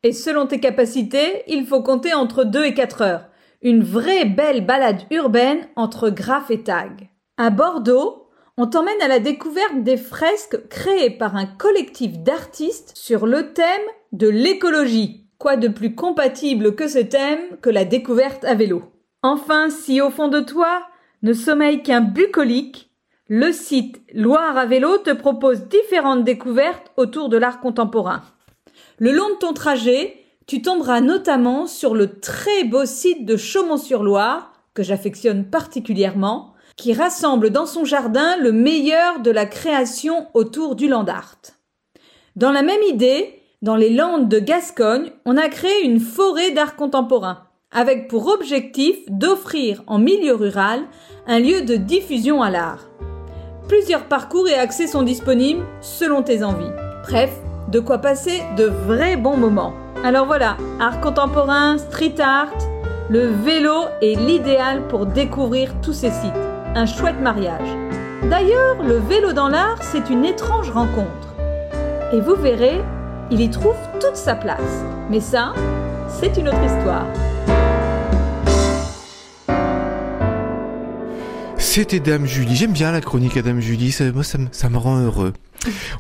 Et 0.05 0.12
selon 0.12 0.47
tes 0.47 0.61
capacités, 0.61 1.43
il 1.49 1.67
faut 1.67 1.83
compter 1.83 2.14
entre 2.14 2.45
2 2.45 2.64
et 2.64 2.75
4 2.75 3.03
heures. 3.03 3.29
Une 3.61 3.83
vraie 3.83 4.25
belle 4.25 4.64
balade 4.64 5.03
urbaine 5.11 5.67
entre 5.75 6.11
Graff 6.11 6.53
et 6.53 6.62
Tag. 6.62 7.11
À 7.38 7.50
Bordeaux, 7.50 8.24
on 8.56 8.66
t'emmène 8.66 9.00
à 9.02 9.08
la 9.08 9.18
découverte 9.18 9.82
des 9.82 9.96
fresques 9.96 10.68
créées 10.68 11.11
par 11.11 11.37
un 11.37 11.46
collectif 11.46 12.18
d'artistes 12.18 12.92
sur 12.94 13.26
le 13.26 13.52
thème 13.52 13.66
de 14.12 14.28
l'écologie. 14.28 15.26
Quoi 15.38 15.56
de 15.56 15.68
plus 15.68 15.94
compatible 15.94 16.76
que 16.76 16.87
ce 16.87 17.00
thème 17.00 17.40
que 17.61 17.70
la 17.70 17.84
découverte 17.84 18.44
à 18.44 18.54
vélo? 18.54 18.84
Enfin, 19.23 19.70
si 19.70 20.00
au 20.00 20.11
fond 20.11 20.28
de 20.28 20.40
toi 20.40 20.82
ne 21.23 21.32
sommeille 21.32 21.82
qu'un 21.82 22.00
bucolique, 22.00 22.90
le 23.28 23.52
site 23.52 24.02
Loire 24.14 24.56
à 24.56 24.66
vélo 24.66 24.99
te 24.99 25.11
propose 25.11 25.66
différentes 25.68 26.25
découvertes 26.25 26.92
autour 26.96 27.28
de 27.28 27.38
l'art 27.38 27.61
contemporain. 27.61 28.23
Le 28.99 29.11
long 29.11 29.30
de 29.30 29.38
ton 29.40 29.54
trajet, 29.54 30.16
tu 30.46 30.62
tomberas 30.62 31.00
notamment 31.00 31.66
sur 31.66 31.94
le 31.94 32.20
très 32.20 32.64
beau 32.64 32.84
site 32.84 33.25
de 33.25 33.37
Chaumont-sur-Loire, 33.37 34.52
que 34.75 34.82
j'affectionne 34.82 35.44
particulièrement, 35.44 36.53
qui 36.76 36.93
rassemble 36.93 37.50
dans 37.50 37.66
son 37.66 37.85
jardin 37.85 38.37
le 38.37 38.52
meilleur 38.52 39.21
de 39.21 39.31
la 39.31 39.47
création 39.47 40.28
autour 40.35 40.75
du 40.75 40.88
land 40.88 41.04
art. 41.04 41.37
Dans 42.37 42.52
la 42.52 42.62
même 42.62 42.83
idée, 42.88 43.40
dans 43.62 43.76
les 43.76 43.90
Landes 43.90 44.28
de 44.28 44.38
Gascogne, 44.38 45.12
on 45.25 45.37
a 45.37 45.49
créé 45.49 45.85
une 45.85 46.00
forêt 46.00 46.50
d'art 46.50 46.76
contemporain, 46.76 47.45
avec 47.71 48.09
pour 48.09 48.26
objectif 48.28 48.97
d'offrir 49.09 49.83
en 49.87 49.99
milieu 49.99 50.35
rural 50.35 50.83
un 51.26 51.38
lieu 51.38 51.62
de 51.62 51.76
diffusion 51.76 52.43
à 52.43 52.50
l'art. 52.50 52.88
Plusieurs 53.69 54.04
parcours 54.04 54.49
et 54.49 54.54
accès 54.54 54.87
sont 54.87 55.02
disponibles 55.02 55.64
selon 55.81 56.23
tes 56.23 56.45
envies. 56.45 56.73
Bref, 57.04 57.31
de 57.71 57.81
quoi 57.81 57.99
passer 57.99 58.43
de 58.57 58.64
vrais 58.64 59.16
bons 59.16 59.37
moments. 59.37 59.73
Alors 60.04 60.26
voilà, 60.26 60.59
art 60.81 61.00
contemporain, 61.00 61.78
street 61.78 62.21
art, 62.21 62.52
le 63.09 63.28
vélo 63.28 63.85
est 64.02 64.19
l'idéal 64.19 64.87
pour 64.88 65.07
découvrir 65.07 65.75
tous 65.81 65.93
ces 65.93 66.11
sites. 66.11 66.53
Un 66.76 66.87
chouette 66.87 67.21
mariage. 67.21 67.69
D'ailleurs, 68.28 68.83
le 68.83 68.97
vélo 68.97 69.33
dans 69.33 69.47
l'art, 69.47 69.81
c'est 69.81 70.11
une 70.11 70.25
étrange 70.25 70.71
rencontre. 70.71 71.37
Et 72.12 72.21
vous 72.21 72.35
verrez, 72.35 72.81
il 73.31 73.40
y 73.40 73.49
trouve 73.49 73.76
toute 74.00 74.16
sa 74.16 74.35
place. 74.35 74.83
Mais 75.09 75.21
ça, 75.21 75.52
c'est 76.09 76.37
une 76.37 76.49
autre 76.49 76.64
histoire. 76.64 77.07
C'était 81.59 82.00
Dame 82.00 82.26
Julie. 82.26 82.57
J'aime 82.57 82.73
bien 82.73 82.90
la 82.90 83.00
chronique 83.00 83.37
à 83.37 83.43
Dame 83.43 83.61
Julie. 83.61 83.93
Ça, 83.93 84.11
me 84.11 84.76
rend 84.76 84.99
heureux. 84.99 85.33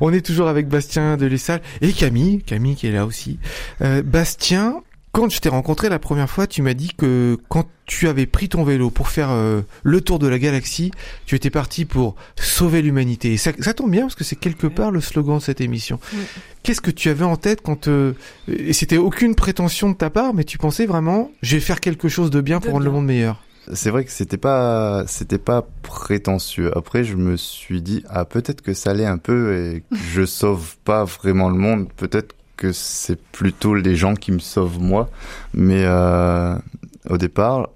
On 0.00 0.12
est 0.12 0.26
toujours 0.26 0.48
avec 0.48 0.66
Bastien 0.66 1.16
de 1.16 1.26
l'Essal 1.26 1.62
et 1.82 1.92
Camille. 1.92 2.42
Camille 2.42 2.74
qui 2.74 2.88
est 2.88 2.92
là 2.92 3.06
aussi. 3.06 3.38
Euh, 3.80 4.02
Bastien, 4.02 4.82
quand 5.14 5.30
je 5.30 5.38
t'ai 5.38 5.48
rencontré 5.48 5.88
la 5.88 6.00
première 6.00 6.28
fois, 6.28 6.48
tu 6.48 6.60
m'as 6.60 6.74
dit 6.74 6.90
que 6.92 7.38
quand 7.48 7.68
tu 7.86 8.08
avais 8.08 8.26
pris 8.26 8.48
ton 8.48 8.64
vélo 8.64 8.90
pour 8.90 9.06
faire 9.06 9.30
euh, 9.30 9.62
le 9.84 10.00
tour 10.00 10.18
de 10.18 10.26
la 10.26 10.40
galaxie, 10.40 10.90
tu 11.24 11.36
étais 11.36 11.50
parti 11.50 11.84
pour 11.84 12.16
sauver 12.34 12.82
l'humanité. 12.82 13.32
Et 13.32 13.36
ça, 13.36 13.52
ça 13.60 13.74
tombe 13.74 13.92
bien 13.92 14.02
parce 14.02 14.16
que 14.16 14.24
c'est 14.24 14.34
quelque 14.34 14.66
part 14.66 14.90
le 14.90 15.00
slogan 15.00 15.38
de 15.38 15.42
cette 15.42 15.60
émission. 15.60 16.00
Oui. 16.12 16.18
Qu'est-ce 16.64 16.80
que 16.80 16.90
tu 16.90 17.10
avais 17.10 17.24
en 17.24 17.36
tête 17.36 17.60
quand 17.62 17.86
euh, 17.86 18.14
et 18.48 18.72
c'était 18.72 18.96
aucune 18.96 19.36
prétention 19.36 19.88
de 19.88 19.94
ta 19.94 20.10
part, 20.10 20.34
mais 20.34 20.42
tu 20.42 20.58
pensais 20.58 20.84
vraiment, 20.84 21.30
je 21.42 21.54
vais 21.54 21.60
faire 21.60 21.78
quelque 21.78 22.08
chose 22.08 22.30
de 22.30 22.40
bien 22.40 22.58
pour 22.58 22.72
rendre 22.72 22.84
le 22.84 22.90
monde 22.90 23.06
meilleur? 23.06 23.40
C'est 23.72 23.90
vrai 23.90 24.04
que 24.04 24.10
c'était 24.10 24.36
pas, 24.36 25.04
c'était 25.06 25.38
pas 25.38 25.64
prétentieux. 25.82 26.76
Après, 26.76 27.04
je 27.04 27.14
me 27.14 27.36
suis 27.36 27.82
dit, 27.82 28.02
ah, 28.08 28.24
peut-être 28.24 28.62
que 28.62 28.74
ça 28.74 28.90
allait 28.90 29.06
un 29.06 29.18
peu 29.18 29.56
et 29.56 29.80
que 29.88 29.96
je 29.96 30.26
sauve 30.26 30.76
pas 30.84 31.04
vraiment 31.04 31.50
le 31.50 31.56
monde. 31.56 31.88
Peut-être 31.96 32.34
que 32.56 32.72
c'est 32.72 33.20
plutôt 33.20 33.74
les 33.74 33.96
gens 33.96 34.14
qui 34.14 34.32
me 34.32 34.38
sauvent 34.38 34.80
moi. 34.80 35.10
Mais 35.52 35.84
euh, 35.84 36.56
au 37.08 37.18
départ, 37.18 37.70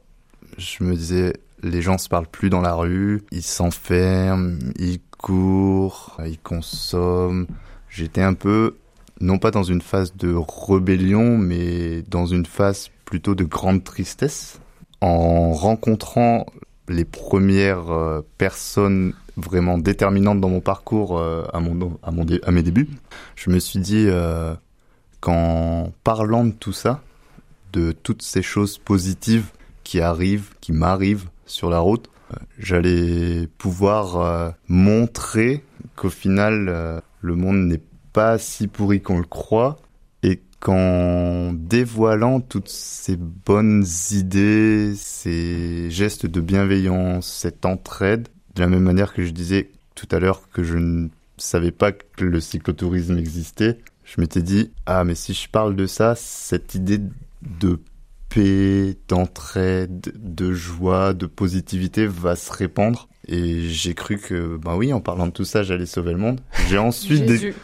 je 0.56 0.84
me 0.84 0.94
disais, 0.94 1.34
les 1.62 1.82
gens 1.82 1.98
se 1.98 2.08
parlent 2.08 2.26
plus 2.26 2.50
dans 2.50 2.60
la 2.60 2.74
rue, 2.74 3.22
ils 3.30 3.42
s'enferment, 3.42 4.58
ils 4.78 5.00
courent, 5.18 6.16
ils 6.24 6.38
consomment. 6.38 7.46
J'étais 7.88 8.22
un 8.22 8.34
peu, 8.34 8.76
non 9.20 9.38
pas 9.38 9.50
dans 9.50 9.62
une 9.62 9.82
phase 9.82 10.14
de 10.16 10.34
rébellion, 10.36 11.36
mais 11.38 12.02
dans 12.02 12.26
une 12.26 12.46
phase 12.46 12.90
plutôt 13.04 13.34
de 13.34 13.44
grande 13.44 13.84
tristesse 13.84 14.60
en 15.00 15.52
rencontrant 15.52 16.46
les 16.88 17.04
premières 17.04 17.90
euh, 17.90 18.20
personnes 18.38 19.12
vraiment 19.36 19.78
déterminantes 19.78 20.40
dans 20.40 20.48
mon 20.48 20.60
parcours 20.60 21.18
euh, 21.18 21.44
à, 21.52 21.60
mon, 21.60 21.98
à, 22.02 22.10
mon 22.10 22.26
à 22.42 22.50
mes 22.50 22.62
débuts, 22.62 22.88
je 23.36 23.50
me 23.50 23.58
suis 23.58 23.78
dit 23.78 24.08
qu'en 25.20 25.92
parlant 26.04 26.44
de 26.44 26.52
tout 26.52 26.72
ça, 26.72 27.02
de 27.72 27.92
toutes 27.92 28.22
ces 28.22 28.42
choses 28.42 28.78
positives 28.78 29.50
qui 29.84 30.00
arrivent, 30.00 30.50
qui 30.60 30.72
m'arrivent 30.72 31.28
sur 31.46 31.70
la 31.70 31.78
route, 31.78 32.08
euh, 32.32 32.36
j'allais 32.58 33.48
pouvoir 33.58 34.20
euh, 34.20 34.50
montrer 34.68 35.64
qu'au 35.96 36.10
final, 36.10 36.66
euh, 36.68 37.00
le 37.20 37.34
monde 37.34 37.66
n'est 37.66 37.82
pas 38.12 38.38
si 38.38 38.68
pourri 38.68 39.00
qu'on 39.00 39.18
le 39.18 39.24
croit 39.24 39.78
et 40.22 40.40
qu'en 40.60 41.52
dévoilant 41.52 42.40
toutes 42.40 42.68
ces 42.68 43.16
bonnes 43.16 43.84
idées, 44.10 44.92
ces 44.96 45.90
gestes 45.90 46.26
de 46.26 46.40
bienveillance, 46.40 47.26
cette 47.26 47.64
entraide, 47.64 48.28
de 48.54 48.60
la 48.60 48.68
même 48.68 48.82
manière 48.82 49.14
que 49.14 49.24
je 49.24 49.30
disais 49.30 49.70
tout 49.94 50.08
à 50.10 50.18
l'heure 50.18 50.48
que 50.50 50.62
je 50.62 50.76
ne 50.76 51.08
savais 51.36 51.70
pas 51.70 51.92
que 51.92 52.24
le 52.24 52.40
cyclotourisme 52.40 53.18
existait, 53.18 53.78
je 54.14 54.20
m'étais 54.20 54.42
dit, 54.42 54.70
ah 54.86 55.04
mais 55.04 55.14
si 55.14 55.34
je 55.34 55.48
parle 55.48 55.76
de 55.76 55.86
ça, 55.86 56.14
cette 56.16 56.74
idée 56.74 56.98
de 57.60 57.78
paix, 58.28 58.96
d'entraide, 59.08 60.12
de 60.18 60.52
joie, 60.52 61.14
de 61.14 61.26
positivité 61.26 62.06
va 62.06 62.36
se 62.36 62.52
répandre. 62.52 63.08
Et 63.30 63.68
j'ai 63.68 63.92
cru 63.94 64.16
que, 64.16 64.56
bah 64.56 64.74
oui, 64.76 64.92
en 64.94 65.00
parlant 65.00 65.26
de 65.26 65.32
tout 65.32 65.44
ça, 65.44 65.62
j'allais 65.62 65.84
sauver 65.84 66.12
le 66.12 66.18
monde. 66.18 66.40
J'ai 66.70 66.78
ensuite 66.78 67.26
des- 67.26 67.54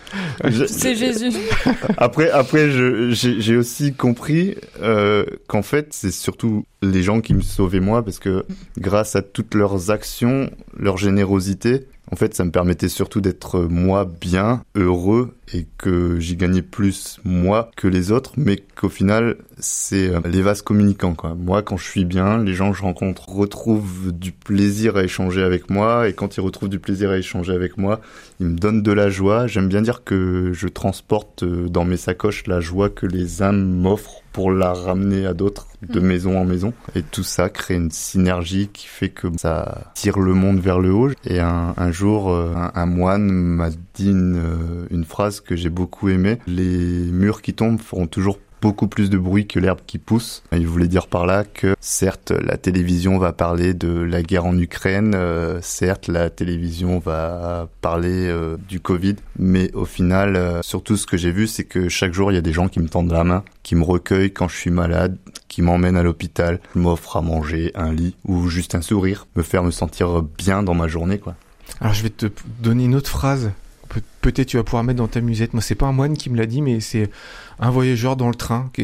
C'est 0.67 0.95
Jésus. 0.95 1.31
après, 1.97 2.31
après, 2.31 2.71
j'ai 2.71 3.57
aussi 3.57 3.95
compris 3.95 4.57
euh, 4.83 5.25
qu'en 5.49 5.63
fait, 5.63 5.89
c'est 5.93 6.11
surtout 6.11 6.67
les 6.83 7.03
gens 7.03 7.23
qui 7.23 7.33
me 7.33 7.41
sauvaient 7.41 7.81
moi, 7.81 8.05
parce 8.05 8.19
que 8.19 8.45
grâce 8.79 9.17
à 9.17 9.23
toutes 9.23 9.55
leurs 9.55 9.91
actions, 9.91 10.51
leur 10.79 10.99
générosité, 10.99 11.87
En 12.13 12.17
fait, 12.17 12.35
ça 12.35 12.45
me 12.45 12.51
permettait 12.51 12.89
surtout 12.89 13.21
d'être 13.21 13.61
moi 13.61 14.05
bien, 14.21 14.63
heureux 14.75 15.35
et 15.53 15.67
que 15.79 16.19
j'y 16.21 16.37
gagnais 16.37 16.63
plus 16.63 17.19
moi 17.25 17.71
que 17.77 17.89
les 17.89 18.13
autres, 18.13 18.33
mais 18.37 18.57
qu'au 18.57 18.89
final, 18.89 19.37
c'est 19.59 20.11
euh, 20.11 20.21
les 20.25 20.43
vases 20.43 20.63
communicants. 20.63 21.15
Quoi. 21.15 21.35
Moi, 21.35 21.63
quand 21.63 21.77
je 21.77 21.85
suis 21.85 22.05
bien, 22.05 22.39
les 22.43 22.55
gens 22.55 22.73
que 22.73 22.77
je 22.77 22.83
rencontre 22.83 23.29
retrouvent 23.29 24.13
du 24.13 24.33
plaisir 24.33 24.97
à 24.97 25.05
échanger 25.05 25.43
avec 25.43 25.71
moi 25.71 26.09
et 26.09 26.13
quand 26.13 26.37
ils 26.37 26.41
retrouvent 26.41 26.69
du 26.69 26.79
plaisir 26.79 27.11
à 27.11 27.17
échanger 27.17 27.53
avec 27.53 27.79
moi, 27.79 28.01
ils 28.41 28.47
me 28.47 28.57
donnent 28.57 28.83
de 28.83 28.93
la 28.93 29.09
joie. 29.09 29.47
J'aime 29.47 29.69
bien 29.69 29.83
dire 29.83 30.05
que 30.05 30.51
je 30.53 30.69
transporte 30.69 31.43
euh, 31.43 31.69
dans 31.69 31.85
mes 31.85 31.97
sacoches 31.97 32.47
la 32.47 32.61
joie 32.61 32.91
que 32.91 33.07
les 33.07 33.43
âmes 33.43 33.81
m'offrent 33.81 34.24
pour 34.35 34.51
la 34.51 34.73
ramener 34.75 35.25
à 35.27 35.33
d'autres 35.33 35.69
de 35.89 36.01
Mm. 36.01 36.05
maison 36.05 36.39
en 36.39 36.45
maison. 36.45 36.73
Et 36.97 37.03
tout 37.03 37.23
ça 37.23 37.49
crée 37.49 37.75
une 37.75 37.91
synergie 37.91 38.69
qui 38.73 38.87
fait 38.89 39.09
que 39.11 39.29
ça 39.39 39.93
tire 39.95 40.19
le 40.19 40.35
monde 40.35 40.59
vers 40.59 40.81
le 40.81 40.93
haut. 40.93 41.11
Et 41.25 41.39
un, 41.41 41.73
un 41.77 41.91
jour, 41.93 42.31
euh, 42.33 42.53
un, 42.57 42.73
un 42.75 42.87
moine 42.87 43.31
m'a 43.31 43.71
dit 43.95 44.11
une, 44.11 44.37
euh, 44.37 44.87
une 44.91 45.05
phrase 45.05 45.41
que 45.41 45.55
j'ai 45.55 45.69
beaucoup 45.71 46.09
aimée. 46.09 46.39
Les 46.49 46.67
murs 47.13 47.43
qui 47.43 47.55
tombent 47.55 47.81
feront 47.81 48.07
toujours 48.09 48.39
beaucoup 48.65 48.89
plus 48.89 49.11
de 49.11 49.19
bruit 49.19 49.47
que 49.47 49.61
l'herbe 49.61 49.81
qui 49.87 49.99
pousse. 49.99 50.43
Il 50.51 50.67
voulait 50.67 50.89
dire 50.89 51.07
par 51.07 51.27
là 51.27 51.45
que 51.45 51.77
certes 51.81 52.31
la 52.31 52.57
télévision 52.57 53.19
va 53.19 53.35
parler 53.35 53.75
de 53.75 53.91
la 53.91 54.23
guerre 54.23 54.47
en 54.47 54.57
Ukraine, 54.57 55.13
euh, 55.15 55.59
certes 55.61 56.09
la 56.09 56.31
télévision 56.31 56.99
va 56.99 57.69
parler 57.83 58.27
euh, 58.27 58.57
du 58.67 58.81
Covid, 58.81 59.17
mais 59.39 59.71
au 59.75 59.85
final, 59.85 60.37
euh, 60.37 60.63
surtout 60.63 60.97
ce 60.97 61.05
que 61.05 61.19
j'ai 61.19 61.31
vu, 61.31 61.47
c'est 61.47 61.65
que 61.65 61.91
chaque 61.91 62.15
jour 62.15 62.33
il 62.33 62.37
y 62.37 62.39
a 62.39 62.41
des 62.41 62.55
gens 62.55 62.69
qui 62.69 62.81
me 62.81 62.89
tendent 62.89 63.13
la 63.13 63.23
main, 63.23 63.45
qui 63.63 63.75
me 63.75 63.85
recueillent 63.85 64.33
quand 64.33 64.49
je 64.49 64.57
suis 64.57 64.71
malade, 64.71 65.19
qui 65.47 65.61
m'emmènent 65.61 65.99
à 65.99 66.03
l'hôpital, 66.03 66.59
m'offrent 66.75 67.19
à 67.19 67.21
manger, 67.21 67.71
un 67.75 67.93
lit 67.93 68.17
ou 68.25 68.49
juste 68.49 68.75
un 68.75 68.81
sourire, 68.81 69.27
me 69.37 69.43
faire 69.43 69.63
me 69.63 69.73
sentir 69.73 70.23
bien 70.23 70.63
dans 70.63 70.75
ma 70.75 70.89
journée 70.89 71.19
quoi. 71.19 71.35
Alors 71.83 71.93
je 71.93 72.03
vais 72.03 72.09
te 72.09 72.29
donner 72.63 72.85
une 72.85 72.95
autre 72.95 73.11
phrase. 73.11 73.51
Pe- 73.95 74.01
Peut-être 74.21 74.49
tu 74.49 74.57
vas 74.57 74.65
pouvoir 74.65 74.85
mettre 74.85 74.99
dans 74.99 75.07
ta 75.09 75.21
musette. 75.21 75.53
Moi, 75.53 75.63
c'est 75.63 75.75
pas 75.75 75.87
un 75.87 75.93
moine 75.93 76.17
qui 76.17 76.31
me 76.31 76.37
l'a 76.37 76.47
dit, 76.47 76.63
mais 76.63 76.81
c'est 76.81 77.11
un 77.59 77.71
voyageur 77.71 78.17
dans 78.17 78.29
le 78.29 78.35
train. 78.35 78.71
Qui 78.75 78.83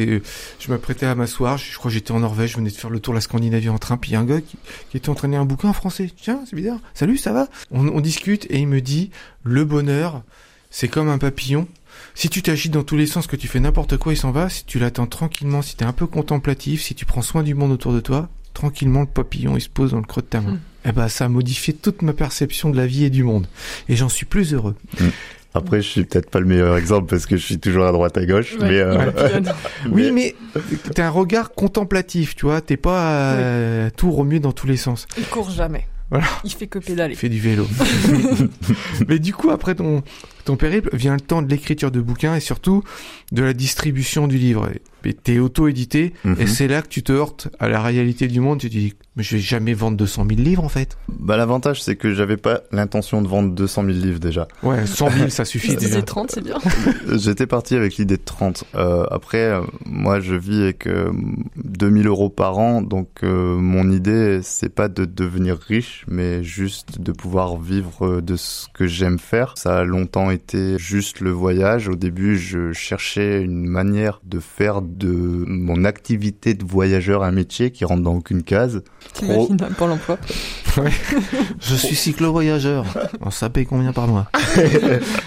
Je 0.60 0.70
m'apprêtais 0.70 1.06
à 1.06 1.14
m'asseoir. 1.14 1.58
Je 1.58 1.76
crois 1.76 1.90
que 1.90 1.94
j'étais 1.94 2.12
en 2.12 2.20
Norvège. 2.20 2.52
Je 2.52 2.56
venais 2.56 2.70
de 2.70 2.74
faire 2.76 2.90
le 2.90 3.00
tour 3.00 3.12
de 3.14 3.16
la 3.16 3.20
Scandinavie 3.22 3.68
en 3.68 3.78
train. 3.78 3.96
Puis 3.96 4.10
il 4.10 4.14
y 4.14 4.16
a 4.16 4.20
un 4.20 4.24
gars 4.24 4.40
qui, 4.40 4.56
qui 4.90 4.96
était 4.96 5.08
en 5.08 5.14
train 5.14 5.28
de 5.28 5.32
lire 5.32 5.40
un 5.42 5.46
bouquin 5.46 5.68
en 5.68 5.72
français. 5.72 6.10
Tiens, 6.16 6.40
c'est 6.48 6.56
bizarre. 6.56 6.78
Salut, 6.94 7.16
ça 7.16 7.32
va? 7.32 7.48
On, 7.70 7.88
on 7.88 8.00
discute 8.00 8.46
et 8.50 8.58
il 8.58 8.68
me 8.68 8.80
dit 8.80 9.10
le 9.42 9.64
bonheur, 9.64 10.22
c'est 10.70 10.88
comme 10.88 11.08
un 11.08 11.18
papillon. 11.18 11.66
Si 12.14 12.28
tu 12.28 12.42
t'agites 12.42 12.72
dans 12.72 12.84
tous 12.84 12.96
les 12.96 13.06
sens, 13.06 13.26
que 13.26 13.36
tu 13.36 13.48
fais 13.48 13.60
n'importe 13.60 13.96
quoi, 13.96 14.12
il 14.12 14.16
s'en 14.16 14.30
va. 14.30 14.48
Si 14.48 14.64
tu 14.64 14.78
l'attends 14.78 15.06
tranquillement, 15.06 15.62
si 15.62 15.76
tu 15.76 15.84
es 15.84 15.86
un 15.86 15.92
peu 15.92 16.06
contemplatif, 16.06 16.82
si 16.82 16.94
tu 16.94 17.04
prends 17.06 17.22
soin 17.22 17.42
du 17.42 17.54
monde 17.54 17.72
autour 17.72 17.92
de 17.92 18.00
toi, 18.00 18.28
tranquillement, 18.54 19.00
le 19.00 19.06
papillon, 19.06 19.56
il 19.56 19.60
se 19.60 19.68
pose 19.68 19.92
dans 19.92 19.98
le 19.98 20.04
creux 20.04 20.22
de 20.22 20.26
ta 20.26 20.40
main. 20.40 20.52
Mm. 20.52 20.60
Eh 20.86 20.92
ben, 20.92 21.08
ça 21.08 21.26
a 21.26 21.28
modifié 21.28 21.74
toute 21.74 22.02
ma 22.02 22.12
perception 22.12 22.70
de 22.70 22.76
la 22.76 22.86
vie 22.86 23.04
et 23.04 23.10
du 23.10 23.22
monde. 23.22 23.46
Et 23.88 23.96
j'en 23.96 24.08
suis 24.08 24.26
plus 24.26 24.54
heureux. 24.54 24.76
Après, 25.52 25.82
je 25.82 25.88
suis 25.88 26.04
peut-être 26.04 26.30
pas 26.30 26.38
le 26.40 26.46
meilleur 26.46 26.76
exemple 26.76 27.08
parce 27.08 27.26
que 27.26 27.36
je 27.36 27.44
suis 27.44 27.58
toujours 27.58 27.84
à 27.84 27.92
droite 27.92 28.16
à 28.16 28.24
gauche, 28.24 28.56
Ouais, 28.60 28.68
mais, 28.68 28.78
euh. 28.78 29.40
Oui, 29.90 30.12
mais 30.12 30.36
t'as 30.94 31.06
un 31.06 31.10
regard 31.10 31.52
contemplatif, 31.52 32.36
tu 32.36 32.46
vois. 32.46 32.60
T'es 32.60 32.76
pas 32.76 33.34
euh, 33.34 33.90
tout 33.96 34.12
remué 34.12 34.38
dans 34.38 34.52
tous 34.52 34.68
les 34.68 34.76
sens. 34.76 35.06
Il 35.18 35.24
court 35.24 35.50
jamais. 35.50 35.86
Voilà. 36.10 36.26
Il 36.44 36.52
fait 36.52 36.66
que 36.66 36.78
pédaler. 36.78 37.14
Il 37.14 37.16
fait 37.16 37.28
du 37.28 37.40
vélo. 37.40 37.66
mais 39.08 39.18
du 39.18 39.32
coup, 39.32 39.50
après 39.50 39.74
ton, 39.74 40.02
ton 40.44 40.56
périple, 40.56 40.90
vient 40.94 41.14
le 41.14 41.20
temps 41.20 41.42
de 41.42 41.48
l'écriture 41.48 41.90
de 41.90 42.00
bouquins 42.00 42.34
et 42.34 42.40
surtout 42.40 42.82
de 43.32 43.42
la 43.42 43.52
distribution 43.52 44.26
du 44.26 44.38
livre. 44.38 44.68
Et 45.04 45.14
t'es 45.14 45.38
auto-édité 45.38 46.12
Mhm. 46.24 46.36
et 46.38 46.46
c'est 46.46 46.68
là 46.68 46.82
que 46.82 46.88
tu 46.88 47.02
te 47.02 47.10
heurtes 47.10 47.48
à 47.58 47.68
la 47.68 47.80
réalité 47.82 48.28
du 48.28 48.40
monde. 48.40 48.58
Tu 48.60 48.68
te 48.68 48.74
dis, 48.74 48.94
mais 49.16 49.22
je 49.22 49.36
vais 49.36 49.42
jamais 49.42 49.72
vendre 49.72 49.96
200 49.96 50.26
000 50.28 50.40
livres 50.42 50.62
en 50.62 50.68
fait. 50.68 50.98
Bah, 51.08 51.38
l'avantage, 51.38 51.82
c'est 51.82 51.96
que 51.96 52.12
j'avais 52.12 52.36
pas 52.36 52.60
l'intention 52.70 53.22
de 53.22 53.28
vendre 53.28 53.54
200 53.54 53.84
000 53.84 53.96
livres 53.96 54.20
déjà. 54.20 54.46
Ouais, 54.62 54.84
100 54.86 55.10
000, 55.10 55.28
ça 55.30 55.44
suffit 55.46 55.74
déjà. 55.76 55.96
c'est 55.96 56.02
30, 56.02 56.30
c'est 56.32 56.44
bien. 56.44 56.58
J'étais 57.16 57.46
parti 57.46 57.76
avec 57.76 57.96
l'idée 57.96 58.18
de 58.18 58.22
30. 58.24 58.64
Euh, 58.74 59.04
après, 59.10 59.38
euh, 59.44 59.62
moi, 59.86 60.20
je 60.20 60.34
vis 60.34 60.62
avec 60.62 60.86
euh, 60.86 61.10
2000 61.64 62.06
euros 62.06 62.28
par 62.28 62.58
an, 62.58 62.82
donc 62.82 63.08
euh, 63.22 63.56
mon 63.56 63.90
idée, 63.90 64.40
c'est 64.42 64.68
pas 64.74 64.88
de 64.88 65.04
devenir 65.06 65.56
riche, 65.58 66.04
mais 66.08 66.42
juste 66.44 67.00
de 67.00 67.12
pouvoir 67.12 67.56
vivre 67.58 68.20
de 68.20 68.36
ce 68.36 68.66
que 68.74 68.86
j'aime 68.86 69.18
faire. 69.18 69.54
Ça 69.56 69.78
a 69.78 69.84
longtemps 69.84 70.29
été 70.30 70.78
juste 70.78 71.20
le 71.20 71.30
voyage. 71.30 71.88
Au 71.88 71.96
début, 71.96 72.38
je 72.38 72.72
cherchais 72.72 73.42
une 73.42 73.66
manière 73.66 74.20
de 74.24 74.40
faire 74.40 74.82
de 74.82 75.08
mon 75.08 75.84
activité 75.84 76.54
de 76.54 76.64
voyageur 76.64 77.22
un 77.22 77.32
métier 77.32 77.70
qui 77.70 77.84
rentre 77.84 78.02
dans 78.02 78.14
aucune 78.14 78.42
case. 78.42 78.82
T'imagines 79.14 79.58
un 79.62 79.72
Pôle 79.72 79.90
Je 81.60 81.74
suis 81.74 81.94
cyclo-voyageur. 81.94 82.84
On 83.20 83.30
ça 83.30 83.50
paye 83.50 83.66
combien 83.66 83.92
par 83.92 84.06
mois 84.08 84.28
Ah 84.32 84.40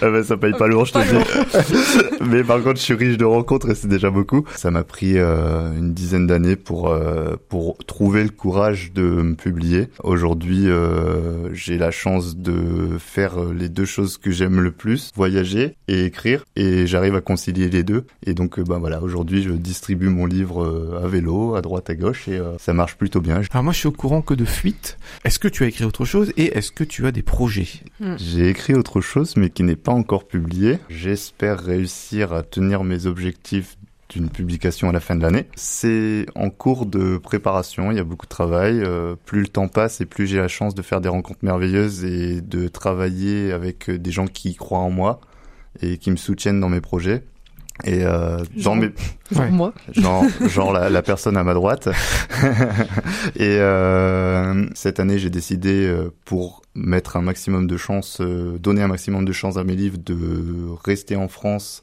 bah, 0.10 0.22
ça 0.22 0.36
paye 0.36 0.52
pas 0.52 0.66
lourd, 0.66 0.84
je 0.84 0.92
te 0.92 0.98
dis. 0.98 2.14
Mais 2.30 2.42
par 2.42 2.62
contre, 2.62 2.76
je 2.76 2.82
suis 2.82 2.94
riche 2.94 3.16
de 3.16 3.24
rencontres 3.24 3.70
et 3.70 3.74
c'est 3.74 3.88
déjà 3.88 4.10
beaucoup. 4.10 4.44
Ça 4.54 4.70
m'a 4.70 4.84
pris 4.84 5.18
euh, 5.18 5.76
une 5.76 5.94
dizaine 5.94 6.26
d'années 6.26 6.56
pour 6.56 6.88
euh, 6.88 7.36
pour 7.48 7.78
trouver 7.86 8.22
le 8.22 8.30
courage 8.30 8.92
de 8.92 9.02
me 9.02 9.34
publier. 9.34 9.88
Aujourd'hui, 10.02 10.68
euh, 10.68 11.52
j'ai 11.54 11.78
la 11.78 11.90
chance 11.90 12.36
de 12.36 12.98
faire 12.98 13.36
les 13.52 13.68
deux 13.68 13.84
choses 13.84 14.18
que 14.18 14.30
j'aime 14.30 14.60
le 14.60 14.72
plus, 14.72 15.10
voyager 15.14 15.76
et 15.88 16.04
écrire, 16.04 16.44
et 16.56 16.86
j'arrive 16.86 17.14
à 17.14 17.20
concilier 17.20 17.68
les 17.68 17.82
deux. 17.82 18.06
Et 18.26 18.34
donc, 18.34 18.60
bah 18.60 18.78
voilà, 18.78 19.02
aujourd'hui, 19.02 19.42
je 19.42 19.50
distribue 19.50 20.08
mon 20.08 20.26
livre 20.26 21.00
à 21.02 21.06
vélo, 21.06 21.54
à 21.54 21.62
droite, 21.62 21.90
à 21.90 21.94
gauche, 21.94 22.28
et 22.28 22.38
euh, 22.38 22.56
ça 22.58 22.72
marche 22.72 22.96
plutôt 22.96 23.20
bien. 23.20 23.40
Alors 23.50 23.64
moi, 23.64 23.72
je 23.72 23.78
suis 23.78 23.88
au 23.88 23.92
courant 23.92 24.22
que 24.22 24.34
de 24.34 24.44
fuite. 24.44 24.98
Est-ce 25.34 25.40
que 25.40 25.48
tu 25.48 25.64
as 25.64 25.66
écrit 25.66 25.84
autre 25.84 26.04
chose 26.04 26.32
et 26.36 26.56
est-ce 26.56 26.70
que 26.70 26.84
tu 26.84 27.08
as 27.08 27.10
des 27.10 27.24
projets 27.24 27.66
J'ai 28.18 28.48
écrit 28.48 28.72
autre 28.72 29.00
chose, 29.00 29.36
mais 29.36 29.50
qui 29.50 29.64
n'est 29.64 29.74
pas 29.74 29.90
encore 29.90 30.28
publié. 30.28 30.78
J'espère 30.88 31.58
réussir 31.58 32.32
à 32.32 32.44
tenir 32.44 32.84
mes 32.84 33.06
objectifs 33.06 33.76
d'une 34.08 34.30
publication 34.30 34.90
à 34.90 34.92
la 34.92 35.00
fin 35.00 35.16
de 35.16 35.22
l'année. 35.22 35.48
C'est 35.56 36.26
en 36.36 36.50
cours 36.50 36.86
de 36.86 37.18
préparation, 37.18 37.90
il 37.90 37.96
y 37.96 38.00
a 38.00 38.04
beaucoup 38.04 38.26
de 38.26 38.30
travail. 38.30 38.80
Euh, 38.80 39.16
plus 39.26 39.40
le 39.40 39.48
temps 39.48 39.66
passe 39.66 40.00
et 40.00 40.06
plus 40.06 40.28
j'ai 40.28 40.36
la 40.36 40.46
chance 40.46 40.72
de 40.72 40.82
faire 40.82 41.00
des 41.00 41.08
rencontres 41.08 41.40
merveilleuses 41.42 42.04
et 42.04 42.40
de 42.40 42.68
travailler 42.68 43.50
avec 43.50 43.90
des 43.90 44.12
gens 44.12 44.28
qui 44.28 44.54
croient 44.54 44.78
en 44.78 44.90
moi 44.90 45.20
et 45.82 45.98
qui 45.98 46.12
me 46.12 46.16
soutiennent 46.16 46.60
dans 46.60 46.68
mes 46.68 46.80
projets. 46.80 47.24
Et 47.82 48.04
euh, 48.04 48.38
dans 48.56 48.62
Genre 48.62 48.76
mes 48.76 48.90
Ouais. 49.36 49.50
Moi. 49.50 49.72
genre, 49.96 50.24
genre 50.48 50.72
la, 50.72 50.90
la 50.90 51.02
personne 51.02 51.36
à 51.36 51.42
ma 51.42 51.54
droite. 51.54 51.88
et 53.36 53.56
euh, 53.58 54.66
cette 54.74 55.00
année, 55.00 55.18
j'ai 55.18 55.30
décidé 55.30 55.86
euh, 55.86 56.12
pour 56.24 56.62
mettre 56.74 57.16
un 57.16 57.22
maximum 57.22 57.66
de 57.66 57.76
chance, 57.76 58.18
euh, 58.20 58.58
donner 58.58 58.82
un 58.82 58.88
maximum 58.88 59.24
de 59.24 59.32
chance 59.32 59.56
à 59.56 59.64
mes 59.64 59.74
livres, 59.74 59.98
de 59.98 60.68
rester 60.84 61.16
en 61.16 61.26
France 61.28 61.82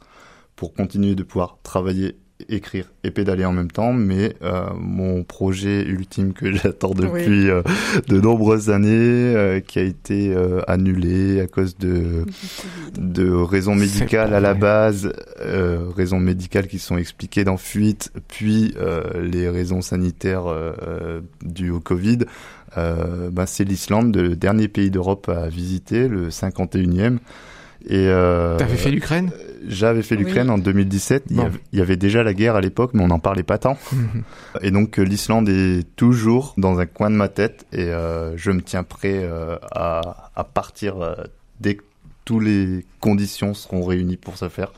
pour 0.55 0.73
continuer 0.73 1.15
de 1.15 1.23
pouvoir 1.23 1.57
travailler 1.63 2.15
écrire 2.49 2.85
et 3.03 3.11
pédaler 3.11 3.45
en 3.45 3.53
même 3.53 3.71
temps 3.71 3.93
mais 3.93 4.35
euh, 4.41 4.65
mon 4.77 5.23
projet 5.23 5.83
ultime 5.83 6.33
que 6.33 6.51
j'attends 6.53 6.93
depuis 6.93 7.49
euh, 7.49 7.61
de 8.07 8.19
nombreuses 8.19 8.69
années 8.69 8.89
euh, 9.35 9.59
qui 9.59 9.79
a 9.79 9.83
été 9.83 10.33
euh, 10.33 10.61
annulé 10.67 11.41
à 11.41 11.47
cause 11.47 11.77
de 11.77 12.25
de 12.97 13.31
raisons 13.31 13.75
médicales 13.75 14.33
à 14.33 14.39
la 14.39 14.53
base, 14.53 15.13
euh, 15.39 15.87
raisons 15.95 16.19
médicales 16.19 16.67
qui 16.67 16.79
sont 16.79 16.97
expliquées 16.97 17.43
dans 17.43 17.57
Fuite, 17.57 18.11
puis 18.27 18.73
euh, 18.77 19.03
les 19.21 19.49
raisons 19.49 19.81
sanitaires 19.81 20.45
dues 21.43 21.71
au 21.71 21.79
Covid. 21.79 22.19
Euh, 22.77 23.29
ben, 23.31 23.45
c'est 23.45 23.63
l'Islande, 23.63 24.15
le 24.15 24.35
dernier 24.35 24.67
pays 24.67 24.91
d'Europe 24.91 25.29
à 25.29 25.47
visiter, 25.47 26.07
le 26.07 26.29
51e. 26.29 27.17
Et 27.87 28.07
euh, 28.07 28.57
T'avais 28.57 28.77
fait 28.77 28.91
l'Ukraine? 28.91 29.31
J'avais 29.67 30.01
fait 30.01 30.15
Oui. 30.15 30.23
l'Ukraine 30.23 30.49
en 30.49 30.57
2017. 30.57 31.25
Il, 31.29 31.37
y 31.37 31.39
avait, 31.41 31.59
il 31.71 31.79
y 31.79 31.81
avait 31.81 31.95
déjà 31.97 32.23
la 32.23 32.33
guerre 32.33 32.55
à 32.55 32.61
l'époque, 32.61 32.91
mais 32.93 33.03
on 33.03 33.07
n'en 33.07 33.19
parlait 33.19 33.43
pas 33.43 33.57
tant. 33.59 33.77
Et 34.61 34.71
donc 34.71 34.97
euh, 34.99 35.03
l'Islande 35.03 35.49
est 35.49 35.85
toujours 35.95 36.53
dans 36.57 36.79
un 36.79 36.85
coin 36.85 37.09
de 37.09 37.15
ma 37.15 37.27
tête 37.29 37.65
et 37.71 37.85
euh, 37.85 38.35
je 38.37 38.51
me 38.51 38.61
tiens 38.61 38.83
prêt 38.83 39.19
euh, 39.23 39.55
à, 39.71 40.31
à 40.35 40.43
partir 40.43 40.99
euh, 41.01 41.13
dès 41.59 41.75
que 41.75 41.83
toutes 42.25 42.43
les 42.43 42.85
conditions 42.99 43.53
seront 43.55 43.83
réunies 43.83 44.17
pour 44.17 44.37
se 44.37 44.47
faire. 44.49 44.71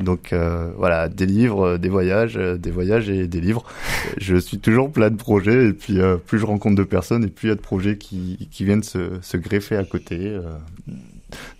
Donc 0.00 0.32
euh, 0.32 0.70
voilà, 0.76 1.08
des 1.08 1.26
livres, 1.26 1.76
des 1.76 1.88
voyages, 1.90 2.34
des 2.36 2.70
voyages 2.70 3.08
et 3.10 3.26
des 3.28 3.40
livres. 3.40 3.64
je 4.18 4.36
suis 4.36 4.58
toujours 4.58 4.90
plein 4.90 5.10
de 5.10 5.16
projets 5.16 5.68
et 5.68 5.72
puis 5.72 6.00
euh, 6.00 6.16
plus 6.16 6.38
je 6.38 6.46
rencontre 6.46 6.76
de 6.76 6.84
personnes 6.84 7.24
et 7.24 7.28
plus 7.28 7.48
il 7.48 7.50
y 7.50 7.52
a 7.52 7.56
de 7.56 7.60
projets 7.60 7.96
qui, 7.98 8.48
qui 8.50 8.64
viennent 8.64 8.82
se, 8.82 9.18
se 9.22 9.36
greffer 9.38 9.76
à 9.76 9.84
côté. 9.84 10.18
euh, 10.20 10.42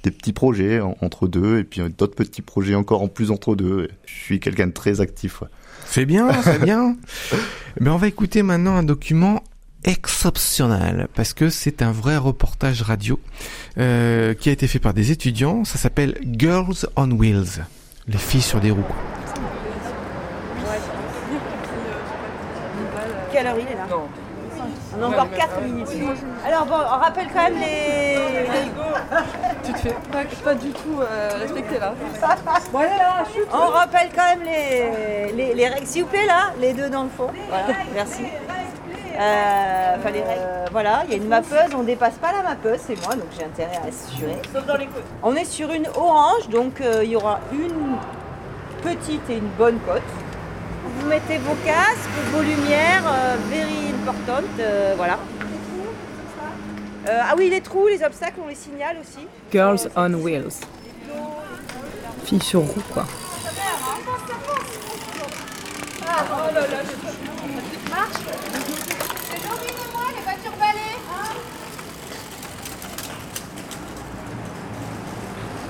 des 0.03 0.11
petits 0.11 0.33
projets 0.33 0.81
en- 0.81 0.97
entre 1.03 1.29
deux 1.29 1.59
et 1.59 1.65
puis 1.65 1.81
d'autres 1.97 2.15
petits 2.15 2.43
projets 2.43 2.75
encore 2.75 3.03
en 3.03 3.09
plus 3.09 3.31
entre 3.31 3.55
deux. 3.57 3.89
Je 4.07 4.13
suis 4.15 4.41
quelqu'un 4.41 4.67
de 4.69 4.73
très 4.73 5.01
actif. 5.01 5.43
ouais. 5.43 5.49
C'est 5.87 6.05
bien, 6.07 6.31
c'est 6.43 6.61
bien. 6.63 6.97
Mais 7.81 7.91
on 7.91 7.97
va 7.97 8.09
écouter 8.09 8.43
maintenant 8.43 8.77
un 8.77 8.83
document 8.83 9.43
exceptionnel 9.85 11.09
parce 11.15 11.33
que 11.33 11.49
c'est 11.51 11.83
un 11.83 11.93
vrai 11.93 12.17
reportage 12.17 12.83
radio 12.83 13.19
euh, 13.79 14.35
qui 14.35 14.49
a 14.49 14.53
été 14.53 14.67
fait 14.67 14.81
par 14.81 14.93
des 14.93 15.13
étudiants. 15.13 15.65
Ça 15.65 15.79
s'appelle 15.79 16.19
Girls 16.33 16.87
on 16.97 17.11
Wheels, 17.13 17.65
les 18.09 18.19
filles 18.19 18.43
sur 18.43 18.61
des 18.61 18.71
roues. 18.73 18.85
Quelle 23.33 23.47
heure 23.47 23.57
il 23.59 23.67
est 23.73 23.77
là? 23.77 23.87
Non. 23.89 24.09
On 24.97 25.03
a 25.03 25.07
encore 25.07 25.31
4 25.31 25.61
minutes. 25.63 25.89
Alors 26.47 26.65
bon, 26.67 26.75
on 26.75 26.99
rappelle 26.99 27.27
quand 27.33 27.43
même 27.43 27.59
les... 27.59 28.19
Tu 29.65 29.73
te 29.73 29.79
fais 29.79 29.95
pas, 30.11 30.25
pas 30.43 30.55
du 30.55 30.71
tout 30.71 31.01
euh, 31.01 31.31
respecter 31.41 31.79
là. 31.79 31.93
On 33.53 33.67
rappelle 33.69 34.09
quand 34.15 34.25
même 34.25 34.43
les, 34.45 35.33
les, 35.33 35.55
les 35.55 35.69
règles, 35.69 35.87
s'il 35.87 36.05
vous 36.05 36.09
plaît, 36.09 36.27
là, 36.27 36.53
les 36.61 36.73
deux 36.73 36.89
dans 36.89 37.03
le 37.05 37.11
fond. 37.11 37.29
Voilà, 37.49 37.67
merci. 37.95 38.23
Euh, 39.21 39.97
enfin, 39.99 40.11
les 40.11 40.23
règles. 40.23 40.41
euh, 40.41 40.67
voilà, 40.71 41.03
il 41.07 41.11
y 41.11 41.15
a 41.15 41.17
une 41.17 41.29
mappeuse, 41.29 41.75
on 41.77 41.83
dépasse 41.83 42.15
pas 42.15 42.31
la 42.33 42.43
mappeuse, 42.43 42.79
c'est 42.87 42.97
moi, 43.05 43.15
donc 43.15 43.27
j'ai 43.37 43.45
intérêt 43.45 43.77
à 43.77 43.89
assurer. 43.89 44.41
Sauf 44.55 44.65
dans 44.65 44.77
les 44.77 44.87
côtes. 44.87 45.03
On 45.23 45.35
est 45.35 45.45
sur 45.45 45.71
une 45.73 45.89
orange, 45.97 46.49
donc 46.51 46.81
euh, 46.81 47.01
il 47.03 47.11
y 47.11 47.17
aura 47.17 47.41
une 47.53 47.97
petite 48.83 49.29
et 49.29 49.35
une 49.39 49.49
bonne 49.59 49.79
côte. 49.81 50.03
Vous 51.01 51.07
mettez 51.07 51.39
vos 51.39 51.55
casques, 51.65 52.11
vos 52.33 52.43
lumières, 52.43 53.05
euh, 53.07 53.37
very 53.49 53.93
important, 53.93 54.47
euh, 54.59 54.95
voilà. 54.97 55.19
Euh, 57.09 57.21
ah 57.23 57.35
oui, 57.37 57.49
les 57.51 57.61
trous, 57.61 57.87
les 57.87 58.03
obstacles, 58.03 58.41
on 58.45 58.49
les 58.49 58.55
signale 58.55 58.97
aussi. 59.01 59.27
Girls 59.53 59.89
on 59.97 60.13
Wheels. 60.15 60.61
Filles 62.25 62.43
sur 62.43 62.61
roue, 62.61 62.83
quoi. 62.93 63.07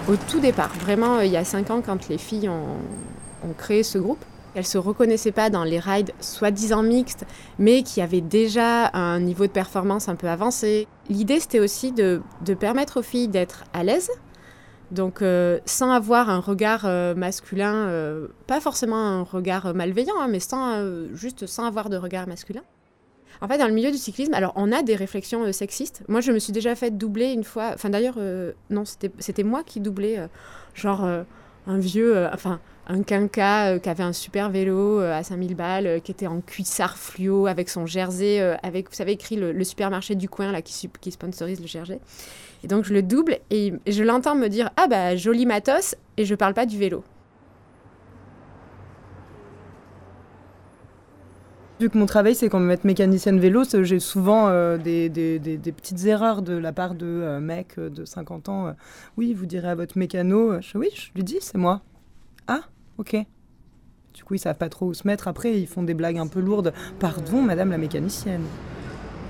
Au 0.09 0.17
tout 0.17 0.41
départ, 0.41 0.71
vraiment 0.81 1.21
il 1.21 1.31
y 1.31 1.37
a 1.37 1.45
5 1.45 1.71
ans, 1.71 1.83
quand 1.85 2.09
les 2.09 2.17
filles 2.17 2.49
ont, 2.49 2.79
ont 3.45 3.53
créé 3.53 3.83
ce 3.83 3.99
groupe, 3.99 4.25
elles 4.55 4.67
se 4.67 4.79
reconnaissaient 4.79 5.33
pas 5.33 5.51
dans 5.51 5.65
les 5.65 5.79
rides 5.79 6.13
soi-disant 6.21 6.83
mixtes, 6.83 7.27
mais 7.59 7.83
qui 7.83 8.01
avaient 8.01 8.21
déjà 8.21 8.91
un 8.95 9.21
niveau 9.21 9.47
de 9.47 9.53
performance 9.53 10.09
un 10.09 10.17
peu 10.17 10.29
avancé. 10.29 10.89
L'idée, 11.09 11.41
c'était 11.41 11.61
aussi 11.61 11.93
de, 11.93 12.23
de 12.45 12.55
permettre 12.55 13.01
aux 13.01 13.03
filles 13.03 13.29
d'être 13.29 13.65
à 13.73 13.85
l'aise, 13.85 14.11
donc 14.91 15.21
euh, 15.21 15.59
sans 15.67 15.91
avoir 15.91 16.31
un 16.31 16.41
regard 16.41 16.85
euh, 16.85 17.15
masculin, 17.15 17.75
euh, 17.75 18.29
pas 18.47 18.61
forcément 18.61 18.97
un 18.97 19.23
regard 19.23 19.75
malveillant, 19.75 20.19
hein, 20.19 20.29
mais 20.29 20.41
sans, 20.41 20.83
juste 21.15 21.47
sans 21.47 21.65
avoir 21.65 21.91
de 21.91 21.97
regard 21.97 22.27
masculin. 22.27 22.63
En 23.41 23.47
fait, 23.47 23.59
dans 23.59 23.69
le 23.69 23.75
milieu 23.75 23.91
du 23.91 23.99
cyclisme, 23.99 24.35
alors 24.35 24.53
on 24.57 24.73
a 24.73 24.83
des 24.83 24.97
réflexions 24.97 25.53
sexistes. 25.53 26.03
Moi, 26.09 26.21
je 26.21 26.33
me 26.33 26.39
suis 26.39 26.53
déjà 26.53 26.75
fait 26.75 26.91
doubler 26.91 27.33
une 27.33 27.45
fois. 27.45 27.71
Enfin, 27.75 27.89
d'ailleurs, 27.89 28.19
non, 28.69 28.83
c'était 28.85 29.45
moi 29.45 29.63
qui 29.63 29.79
doublais, 29.79 30.29
genre 30.75 31.05
un 31.05 31.79
vieux, 31.79 32.27
enfin, 32.33 32.59
un 32.89 33.03
quinca 33.03 33.69
euh, 33.69 33.79
qui 33.79 33.89
avait 33.89 34.03
un 34.03 34.15
super 34.15 34.51
vélo 34.51 35.01
euh, 35.01 35.13
à 35.13 35.23
5000 35.23 35.55
balles, 35.55 35.87
euh, 35.87 35.99
qui 36.01 36.11
était 36.11 36.27
en 36.27 36.41
cuissard 36.41 36.97
fluo 36.97 37.47
avec 37.47 37.69
son 37.69 37.87
jersey, 37.87 38.59
vous 38.65 38.83
savez, 38.91 39.13
écrit 39.13 39.37
le, 39.37 39.65
supermarché 39.65 40.15
du 40.15 40.29
coin 40.29 40.51
là 40.51 40.63
qui, 40.63 41.11
sponsorise 41.11 41.61
le 41.61 41.67
jersey. 41.67 42.01
Et 42.65 42.67
donc, 42.67 42.85
je 42.85 42.95
le 42.95 43.03
double 43.03 43.39
et, 43.51 43.75
je 43.87 44.03
l'entends 44.03 44.35
me 44.35 44.49
dire 44.49 44.71
Ah, 44.77 44.87
bah, 44.89 45.15
joli 45.17 45.45
matos, 45.47 45.95
et 46.17 46.25
je 46.25 46.35
parle 46.35 46.55
pas 46.55 46.67
du 46.67 46.79
vélo. 46.79 47.05
Vu 51.79 51.91
que 51.91 51.99
mon 51.99 52.07
travail, 52.07 52.35
c'est 52.35 52.49
qu'on 52.49 52.59
me 52.59 52.67
mette 52.67 52.83
mécanicienne 52.83 53.39
vélo, 53.39 53.63
j'ai 53.83 54.01
souvent 54.01 54.49
des, 54.79 55.11
petites 55.77 56.07
erreurs 56.07 56.43
de 56.43 56.55
la 56.55 56.73
part 56.73 56.95
de 56.95 57.07
euh, 57.07 57.39
mecs 57.39 57.79
de 57.79 58.05
50 58.05 58.49
ans. 58.49 58.75
oui, 59.17 59.35
vous 59.35 59.47
direz 59.47 59.69
à 59.69 59.75
votre 59.77 59.97
mécano. 59.97 60.55
oui, 60.75 60.89
je 60.95 61.11
lui 61.15 61.23
dis, 61.23 61.39
c'est 61.41 61.59
moi. 61.59 61.83
Ok. 62.99 63.17
Du 64.15 64.25
coup, 64.25 64.35
ils 64.35 64.39
savent 64.41 64.57
pas 64.57 64.69
trop 64.69 64.87
où 64.87 64.95
se 64.95 65.07
mettre. 65.07 65.29
Après, 65.29 65.59
ils 65.59 65.67
font 65.67 65.83
des 65.83 65.95
blagues 65.95 66.19
un 66.19 66.27
peu 66.27 66.41
lourdes. 66.41 66.73
Pardon, 66.99 67.41
madame 67.41 67.71
la 67.71 67.79
mécanicienne. 67.79 68.43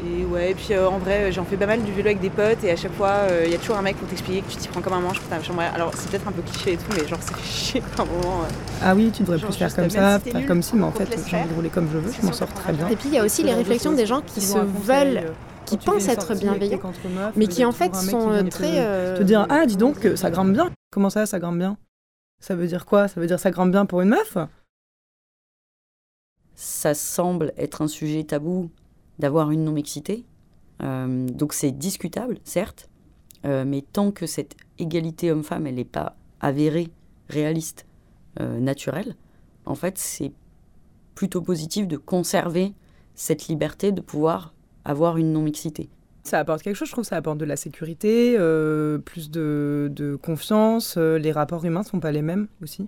Et 0.06 0.24
ouais, 0.24 0.52
et 0.52 0.54
puis 0.54 0.68
euh, 0.74 0.88
en 0.88 0.98
vrai, 0.98 1.32
j'en 1.32 1.44
fais 1.44 1.56
pas 1.56 1.66
mal 1.66 1.82
du 1.82 1.90
vélo 1.90 2.06
avec 2.06 2.20
des 2.20 2.30
potes 2.30 2.62
et 2.62 2.70
à 2.70 2.76
chaque 2.76 2.92
fois, 2.92 3.22
il 3.44 3.50
y 3.50 3.54
a 3.56 3.58
toujours 3.58 3.76
un 3.78 3.82
mec 3.82 3.96
pour 3.96 4.06
t'expliquer 4.06 4.42
que 4.42 4.50
tu 4.52 4.56
t'y 4.56 4.68
prends 4.68 4.80
comme 4.80 4.92
un 4.92 5.00
manche 5.00 5.18
pour 5.18 5.28
ta 5.28 5.42
chambre. 5.42 5.60
Alors 5.74 5.90
c'est 5.92 6.08
peut-être 6.08 6.28
un 6.28 6.30
peu 6.30 6.40
cliché 6.42 6.74
et 6.74 6.76
tout, 6.76 6.84
mais 6.96 7.04
genre 7.08 7.18
ça 7.20 7.34
fait 7.34 7.42
chier 7.44 7.82
par 7.96 8.06
moment. 8.06 8.42
euh. 8.42 8.52
Ah 8.80 8.94
oui, 8.94 9.10
tu 9.12 9.22
devrais 9.24 9.38
Genre, 9.38 9.50
plus 9.50 9.58
faire 9.58 9.74
comme 9.74 9.90
ça, 9.90 10.20
si 10.24 10.32
nul, 10.36 10.46
comme 10.46 10.62
si, 10.62 10.76
mais 10.76 10.84
en 10.84 10.92
fait, 10.92 11.08
j'ai 11.28 11.36
envie 11.36 11.48
de 11.48 11.54
rouler 11.54 11.68
comme 11.70 11.88
je 11.92 11.98
veux, 11.98 12.12
je 12.12 12.24
m'en 12.24 12.32
sors 12.32 12.52
très 12.54 12.72
bien. 12.72 12.86
Et 12.88 12.94
puis, 12.94 13.08
il 13.08 13.14
y 13.14 13.18
a 13.18 13.24
aussi 13.24 13.42
les 13.42 13.52
réflexions 13.54 13.92
des 13.92 14.06
gens 14.06 14.20
qui 14.22 14.40
se 14.40 14.56
veulent, 14.56 15.32
qui 15.66 15.76
pensent 15.78 16.06
être 16.08 16.34
bienveillants, 16.36 16.80
mais 17.34 17.48
qui 17.48 17.64
en 17.64 17.72
fait 17.72 17.92
sont 17.96 18.30
euh, 18.30 18.42
très. 18.44 18.70
euh, 18.76 19.18
Te 19.18 19.24
dire, 19.24 19.46
ah, 19.50 19.66
dis 19.66 19.76
donc, 19.76 20.06
euh, 20.06 20.14
ça 20.14 20.30
grimpe 20.30 20.52
bien. 20.52 20.70
Comment 20.92 21.10
ça, 21.10 21.26
ça 21.26 21.40
grimpe 21.40 21.58
bien? 21.58 21.76
Ça 22.40 22.54
veut 22.54 22.66
dire 22.66 22.86
quoi? 22.86 23.08
Ça 23.08 23.20
veut 23.20 23.26
dire 23.26 23.40
ça 23.40 23.50
grimpe 23.50 23.72
bien 23.72 23.86
pour 23.86 24.00
une 24.00 24.10
meuf? 24.10 24.38
Ça 26.54 26.94
semble 26.94 27.52
être 27.56 27.82
un 27.82 27.88
sujet 27.88 28.24
tabou 28.24 28.70
d'avoir 29.18 29.50
une 29.50 29.64
non-mixité. 29.64 30.24
Euh, 30.82 31.26
donc 31.28 31.52
c'est 31.52 31.72
discutable, 31.72 32.38
certes, 32.44 32.88
euh, 33.44 33.64
mais 33.64 33.82
tant 33.82 34.12
que 34.12 34.26
cette 34.26 34.56
égalité 34.78 35.32
homme-femme, 35.32 35.66
elle 35.66 35.74
n'est 35.74 35.84
pas 35.84 36.16
avérée, 36.40 36.90
réaliste, 37.28 37.86
euh, 38.40 38.60
naturelle, 38.60 39.16
en 39.66 39.74
fait, 39.74 39.98
c'est 39.98 40.32
plutôt 41.14 41.42
positif 41.42 41.88
de 41.88 41.96
conserver 41.96 42.74
cette 43.14 43.48
liberté 43.48 43.90
de 43.90 44.00
pouvoir 44.00 44.54
avoir 44.84 45.16
une 45.16 45.32
non-mixité. 45.32 45.90
Ça 46.24 46.38
apporte 46.38 46.62
quelque 46.62 46.76
chose, 46.76 46.88
je 46.88 46.92
trouve, 46.92 47.04
ça 47.04 47.16
apporte 47.16 47.38
de 47.38 47.44
la 47.46 47.56
sécurité, 47.56 48.36
euh, 48.38 48.98
plus 48.98 49.30
de, 49.30 49.88
de 49.90 50.14
confiance. 50.16 50.96
euh, 50.98 51.18
les 51.18 51.32
rapports 51.32 51.64
humains 51.64 51.82
sont 51.82 52.00
pas 52.00 52.12
les 52.12 52.22
mêmes 52.22 52.48
aussi. 52.62 52.86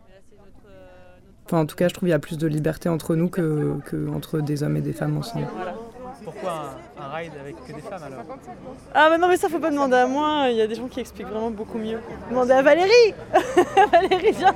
Enfin, 1.46 1.60
en 1.62 1.66
tout 1.66 1.74
cas, 1.74 1.88
je 1.88 1.94
trouve 1.94 2.06
qu'il 2.06 2.10
y 2.10 2.14
a 2.14 2.18
plus 2.18 2.38
de 2.38 2.46
liberté 2.46 2.88
entre 2.88 3.16
nous 3.16 3.28
que, 3.28 3.76
que 3.86 4.08
entre 4.10 4.40
des 4.40 4.62
hommes 4.62 4.76
et 4.76 4.82
des 4.82 4.92
femmes 4.92 5.16
ensemble. 5.16 5.46
Pourquoi 6.22 6.76
un, 6.98 7.02
un 7.02 7.08
ride 7.14 7.32
avec 7.40 7.56
que 7.66 7.72
des 7.72 7.80
femmes 7.80 8.02
alors 8.02 8.20
Ah 8.94 9.08
mais 9.10 9.16
non 9.16 9.26
mais 9.26 9.38
ça 9.38 9.48
faut 9.48 9.58
pas 9.58 9.70
demander 9.70 9.96
à 9.96 10.06
moi, 10.06 10.48
il 10.50 10.56
y 10.56 10.60
a 10.60 10.66
des 10.66 10.74
gens 10.74 10.86
qui 10.86 11.00
expliquent 11.00 11.28
vraiment 11.28 11.50
beaucoup 11.50 11.78
mieux. 11.78 11.98
Demandez 12.28 12.52
à 12.52 12.60
Valérie 12.62 13.14
Valérie 13.92 14.32
viens 14.32 14.54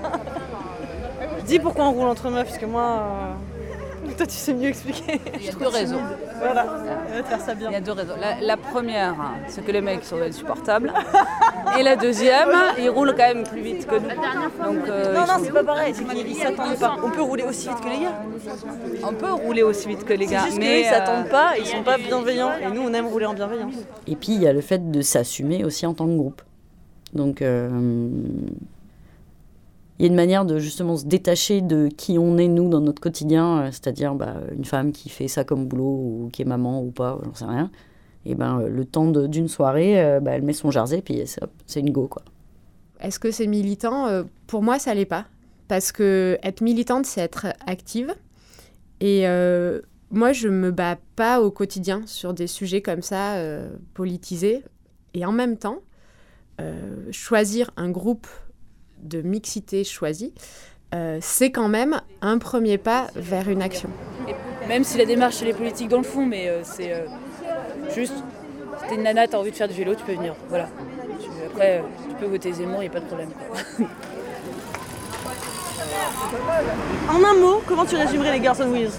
Dis 1.47 1.59
pourquoi 1.59 1.87
on 1.87 1.93
roule 1.93 2.09
entre 2.09 2.29
meufs, 2.31 2.45
parce 2.45 2.59
que 2.59 2.67
moi... 2.67 2.83
euh, 2.83 3.54
Toi 4.17 4.27
tu 4.27 4.35
sais 4.35 4.55
mieux 4.55 4.69
expliquer. 4.69 5.21
Il 5.41 5.47
y 5.47 5.49
a 5.49 5.53
deux 5.53 5.69
raisons. 5.69 6.01
Voilà, 6.39 6.67
on 7.11 7.15
va 7.17 7.23
te 7.23 7.29
faire 7.29 7.41
ça 7.41 7.55
bien. 7.55 7.71
Il 7.71 7.73
y 7.73 7.77
a 7.77 7.81
deux 7.81 7.93
raisons. 7.93 8.15
La, 8.21 8.41
la 8.41 8.57
première, 8.57 9.13
hein, 9.21 9.35
c'est 9.49 9.65
que 9.65 9.73
les 9.73 9.81
mecs 9.81 10.05
sont 10.05 10.21
insupportables. 10.21 10.93
Et 11.79 11.83
la 11.83 11.97
deuxième, 11.97 12.51
ils 12.79 12.89
roulent 12.89 13.15
quand 13.17 13.35
même 13.35 13.45
plus 13.45 13.61
vite 13.61 13.87
que 13.87 13.97
nous. 13.97 14.09
Donc, 14.09 14.89
euh, 14.89 15.15
non, 15.15 15.25
ils 15.25 15.27
non, 15.27 15.45
c'est 15.45 15.53
pas 15.53 15.65
pareil, 15.65 15.95
c'est 15.95 16.05
qu'ils 16.05 16.37
s'attendent 16.37 16.79
pas. 16.79 16.97
On 17.03 17.11
peut 17.11 17.23
rouler 17.23 17.43
aussi 17.43 17.69
vite 17.69 17.81
que 17.81 17.89
les 17.89 18.01
gars. 18.01 18.23
On 19.03 19.13
peut 19.13 19.33
rouler 19.33 19.63
aussi 19.63 19.89
vite 19.89 20.05
que 20.05 20.13
les 20.13 20.27
gars, 20.27 20.45
juste 20.45 20.59
mais 20.59 20.85
s'attendent 20.85 21.27
euh, 21.27 21.31
pas, 21.31 21.59
ils 21.59 21.67
sont 21.67 21.83
pas 21.83 21.99
bienveillants. 21.99 22.53
Et 22.61 22.73
nous, 22.73 22.83
on 22.83 22.93
aime 22.93 23.07
rouler 23.07 23.27
en 23.27 23.35
bienveillance. 23.35 23.75
Et 24.07 24.17
puis 24.17 24.35
il 24.35 24.43
y 24.43 24.47
a 24.47 24.53
le 24.53 24.61
fait 24.61 24.91
de 24.91 25.01
s'assumer 25.03 25.65
aussi 25.65 25.87
en 25.87 25.95
tant 25.95 26.07
que 26.07 26.17
groupe. 26.17 26.43
Donc 27.13 27.43
euh, 27.43 27.69
il 29.99 30.03
y 30.03 30.09
a 30.09 30.09
une 30.09 30.17
manière 30.17 30.45
de 30.45 30.59
justement 30.59 30.97
se 30.97 31.05
détacher 31.05 31.61
de 31.61 31.89
qui 31.89 32.19
on 32.19 32.37
est 32.37 32.49
nous 32.49 32.69
dans 32.69 32.81
notre 32.81 33.01
quotidien, 33.01 33.59
euh, 33.59 33.67
c'est-à-dire 33.67 34.15
bah, 34.15 34.37
une 34.57 34.65
femme 34.65 34.93
qui 34.93 35.09
fait 35.09 35.29
ça 35.29 35.45
comme 35.45 35.67
boulot 35.67 35.85
ou 35.85 36.31
qui 36.33 36.43
est 36.43 36.47
maman 36.47 36.83
ou 36.83 36.91
pas, 36.91 37.21
j'en 37.25 37.35
sais 37.35 37.45
rien. 37.45 37.71
Et 38.27 38.35
ben 38.35 38.61
euh, 38.61 38.69
le 38.69 38.85
temps 38.85 39.07
d'une 39.07 39.49
soirée, 39.49 40.03
euh, 40.03 40.21
bah, 40.21 40.33
elle 40.33 40.43
met 40.43 40.53
son 40.53 40.71
jersey 40.71 41.01
puis 41.01 41.23
c'est 41.67 41.81
une 41.81 41.91
go 41.91 42.09
quoi. 42.09 42.23
Est-ce 43.01 43.19
que 43.19 43.31
c'est 43.31 43.47
militant? 43.47 44.25
Pour 44.47 44.63
moi, 44.63 44.79
ça 44.79 44.95
l'est 44.95 45.05
pas. 45.05 45.27
Parce 45.69 45.93
que 45.93 46.39
être 46.43 46.63
militante, 46.63 47.05
c'est 47.05 47.21
être 47.21 47.49
active. 47.67 48.15
Et 49.01 49.25
moi, 50.11 50.33
je 50.33 50.49
me 50.49 50.71
bats 50.71 50.97
pas 51.15 51.43
au 51.43 51.51
quotidien 51.51 52.03
sur 52.07 52.33
des 52.33 52.47
sujets 52.47 52.81
comme 52.81 53.03
ça, 53.03 53.37
politisés. 53.93 54.63
Et 55.13 55.27
en 55.27 55.33
même 55.33 55.59
temps, 55.59 55.81
choisir 57.11 57.73
un 57.77 57.91
groupe 57.91 58.29
de 59.05 59.23
mixité 59.23 59.85
choisi, 59.85 60.33
euh, 60.95 61.19
c'est 61.21 61.51
quand 61.51 61.69
même 61.69 62.01
un 62.21 62.39
premier 62.39 62.79
pas 62.79 63.09
vers 63.15 63.49
une 63.49 63.63
action. 63.63 63.89
Même 64.69 64.85
si 64.85 64.97
la 64.99 65.05
démarche 65.05 65.43
elle 65.43 65.49
est 65.49 65.55
politique 65.55 65.89
dans 65.89 65.99
le 65.99 66.05
fond, 66.05 66.25
mais 66.27 66.49
euh, 66.49 66.61
c'est 66.65 66.93
euh, 66.93 67.05
juste, 67.95 68.15
si 68.15 68.89
t'es 68.89 68.95
une 68.97 69.03
nana, 69.03 69.27
t'as 69.29 69.39
envie 69.39 69.51
de 69.51 69.57
faire 69.57 69.69
du 69.69 69.75
vélo, 69.75 69.95
tu 69.95 70.05
peux 70.05 70.15
venir. 70.15 70.35
Voilà. 70.49 70.69
Tu- 71.21 71.29
après, 71.47 71.79
euh, 71.79 71.83
tu 72.09 72.15
peux 72.17 72.27
voter 72.27 72.53
Zemmour, 72.53 72.79
il 72.83 72.89
n'y 72.89 72.89
a 72.89 72.91
pas 72.91 73.01
de 73.01 73.05
problème. 73.07 73.29
En 77.11 77.23
un 77.25 77.35
mot, 77.35 77.63
comment 77.67 77.85
tu 77.85 77.97
résumerais 77.97 78.33
les 78.39 78.43
Girls 78.43 78.57
on 78.63 78.71
Wheels? 78.73 78.91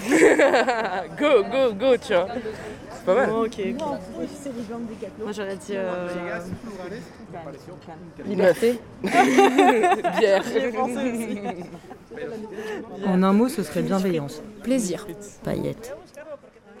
Go, 1.18 1.42
go, 1.44 1.72
go, 1.74 1.96
tu 1.96 2.14
vois. 2.14 2.26
C'est 3.10 3.14
pas 3.14 3.26
mal. 3.26 3.30
Oh, 3.32 3.44
ok, 3.44 3.58
ok. 3.58 3.80
Moi 5.22 5.32
j'aurais 5.32 5.56
dit. 5.56 5.72
Euh... 5.72 6.08
Liberté. 8.24 8.78
Bière. 9.02 10.44
En 13.06 13.22
un 13.22 13.32
mot, 13.32 13.48
ce 13.48 13.62
serait 13.62 13.82
bienveillance. 13.82 14.42
Plaisir. 14.62 15.06
Paillettes. 15.44 15.94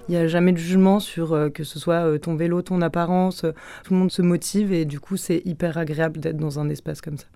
Il 0.08 0.14
n'y 0.14 0.16
a 0.16 0.26
jamais 0.26 0.50
de 0.50 0.56
jugement 0.58 0.98
sur 0.98 1.34
euh, 1.34 1.50
que 1.50 1.62
ce 1.62 1.78
soit 1.78 2.04
euh, 2.04 2.18
ton 2.18 2.34
vélo, 2.34 2.62
ton 2.62 2.82
apparence. 2.82 3.44
euh, 3.44 3.52
tout 3.84 3.94
le 3.94 4.00
monde 4.00 4.10
se 4.10 4.22
motive 4.22 4.72
et 4.72 4.84
du 4.84 4.98
coup, 4.98 5.16
c'est 5.16 5.40
hyper 5.44 5.78
agréable 5.78 6.18
d'être 6.18 6.36
dans 6.36 6.58
un 6.58 6.68
espace 6.68 7.00
comme 7.00 7.16
ça. 7.16 7.26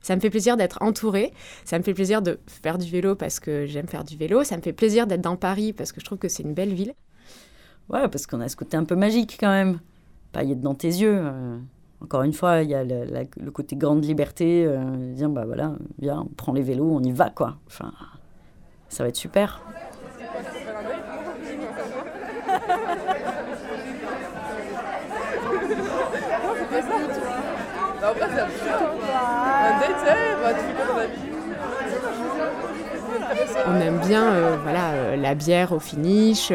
Ça 0.00 0.16
me 0.16 0.20
fait 0.20 0.30
plaisir 0.30 0.56
d'être 0.56 0.78
entourée, 0.80 1.32
ça 1.64 1.78
me 1.78 1.82
fait 1.82 1.92
plaisir 1.92 2.22
de 2.22 2.38
faire 2.46 2.78
du 2.78 2.90
vélo 2.90 3.14
parce 3.14 3.38
que 3.40 3.66
j'aime 3.66 3.86
faire 3.86 4.04
du 4.04 4.16
vélo, 4.16 4.44
ça 4.44 4.56
me 4.56 4.62
fait 4.62 4.72
plaisir 4.72 5.06
d'être 5.06 5.20
dans 5.20 5.36
Paris 5.36 5.74
parce 5.74 5.92
que 5.92 6.00
je 6.00 6.06
trouve 6.06 6.18
que 6.18 6.28
c'est 6.28 6.42
une 6.42 6.54
belle 6.54 6.72
ville. 6.72 6.94
Ouais, 7.90 8.08
parce 8.08 8.26
qu'on 8.26 8.40
a 8.40 8.48
ce 8.48 8.56
côté 8.56 8.76
un 8.76 8.84
peu 8.84 8.96
magique 8.96 9.36
quand 9.38 9.50
même. 9.50 9.78
Paillettes 10.32 10.60
dans 10.60 10.74
tes 10.74 10.88
yeux. 10.88 11.18
euh. 11.22 11.58
Encore 12.02 12.22
une 12.22 12.32
fois, 12.32 12.62
il 12.62 12.68
y 12.70 12.74
a 12.74 12.84
le, 12.84 13.04
la- 13.04 13.22
le 13.40 13.50
côté 13.50 13.76
grande 13.76 14.04
liberté. 14.04 14.64
Euh, 14.66 15.14
dire, 15.14 15.28
bah 15.30 15.44
voilà, 15.46 15.72
viens, 15.98 16.20
on 16.20 16.34
prend 16.34 16.52
les 16.52 16.62
vélos, 16.62 16.90
on 16.90 17.02
y 17.02 17.12
va 17.12 17.30
quoi. 17.30 17.56
Enfin, 17.66 17.92
ça 18.88 19.04
va 19.04 19.08
être 19.08 19.16
super. 19.16 19.62
On 33.66 33.80
aime 33.80 33.98
bien 34.06 34.24
euh, 34.32 34.56
voilà, 34.62 34.90
euh, 34.92 35.16
la 35.16 35.34
bière 35.34 35.72
au 35.72 35.78
finish, 35.78 36.48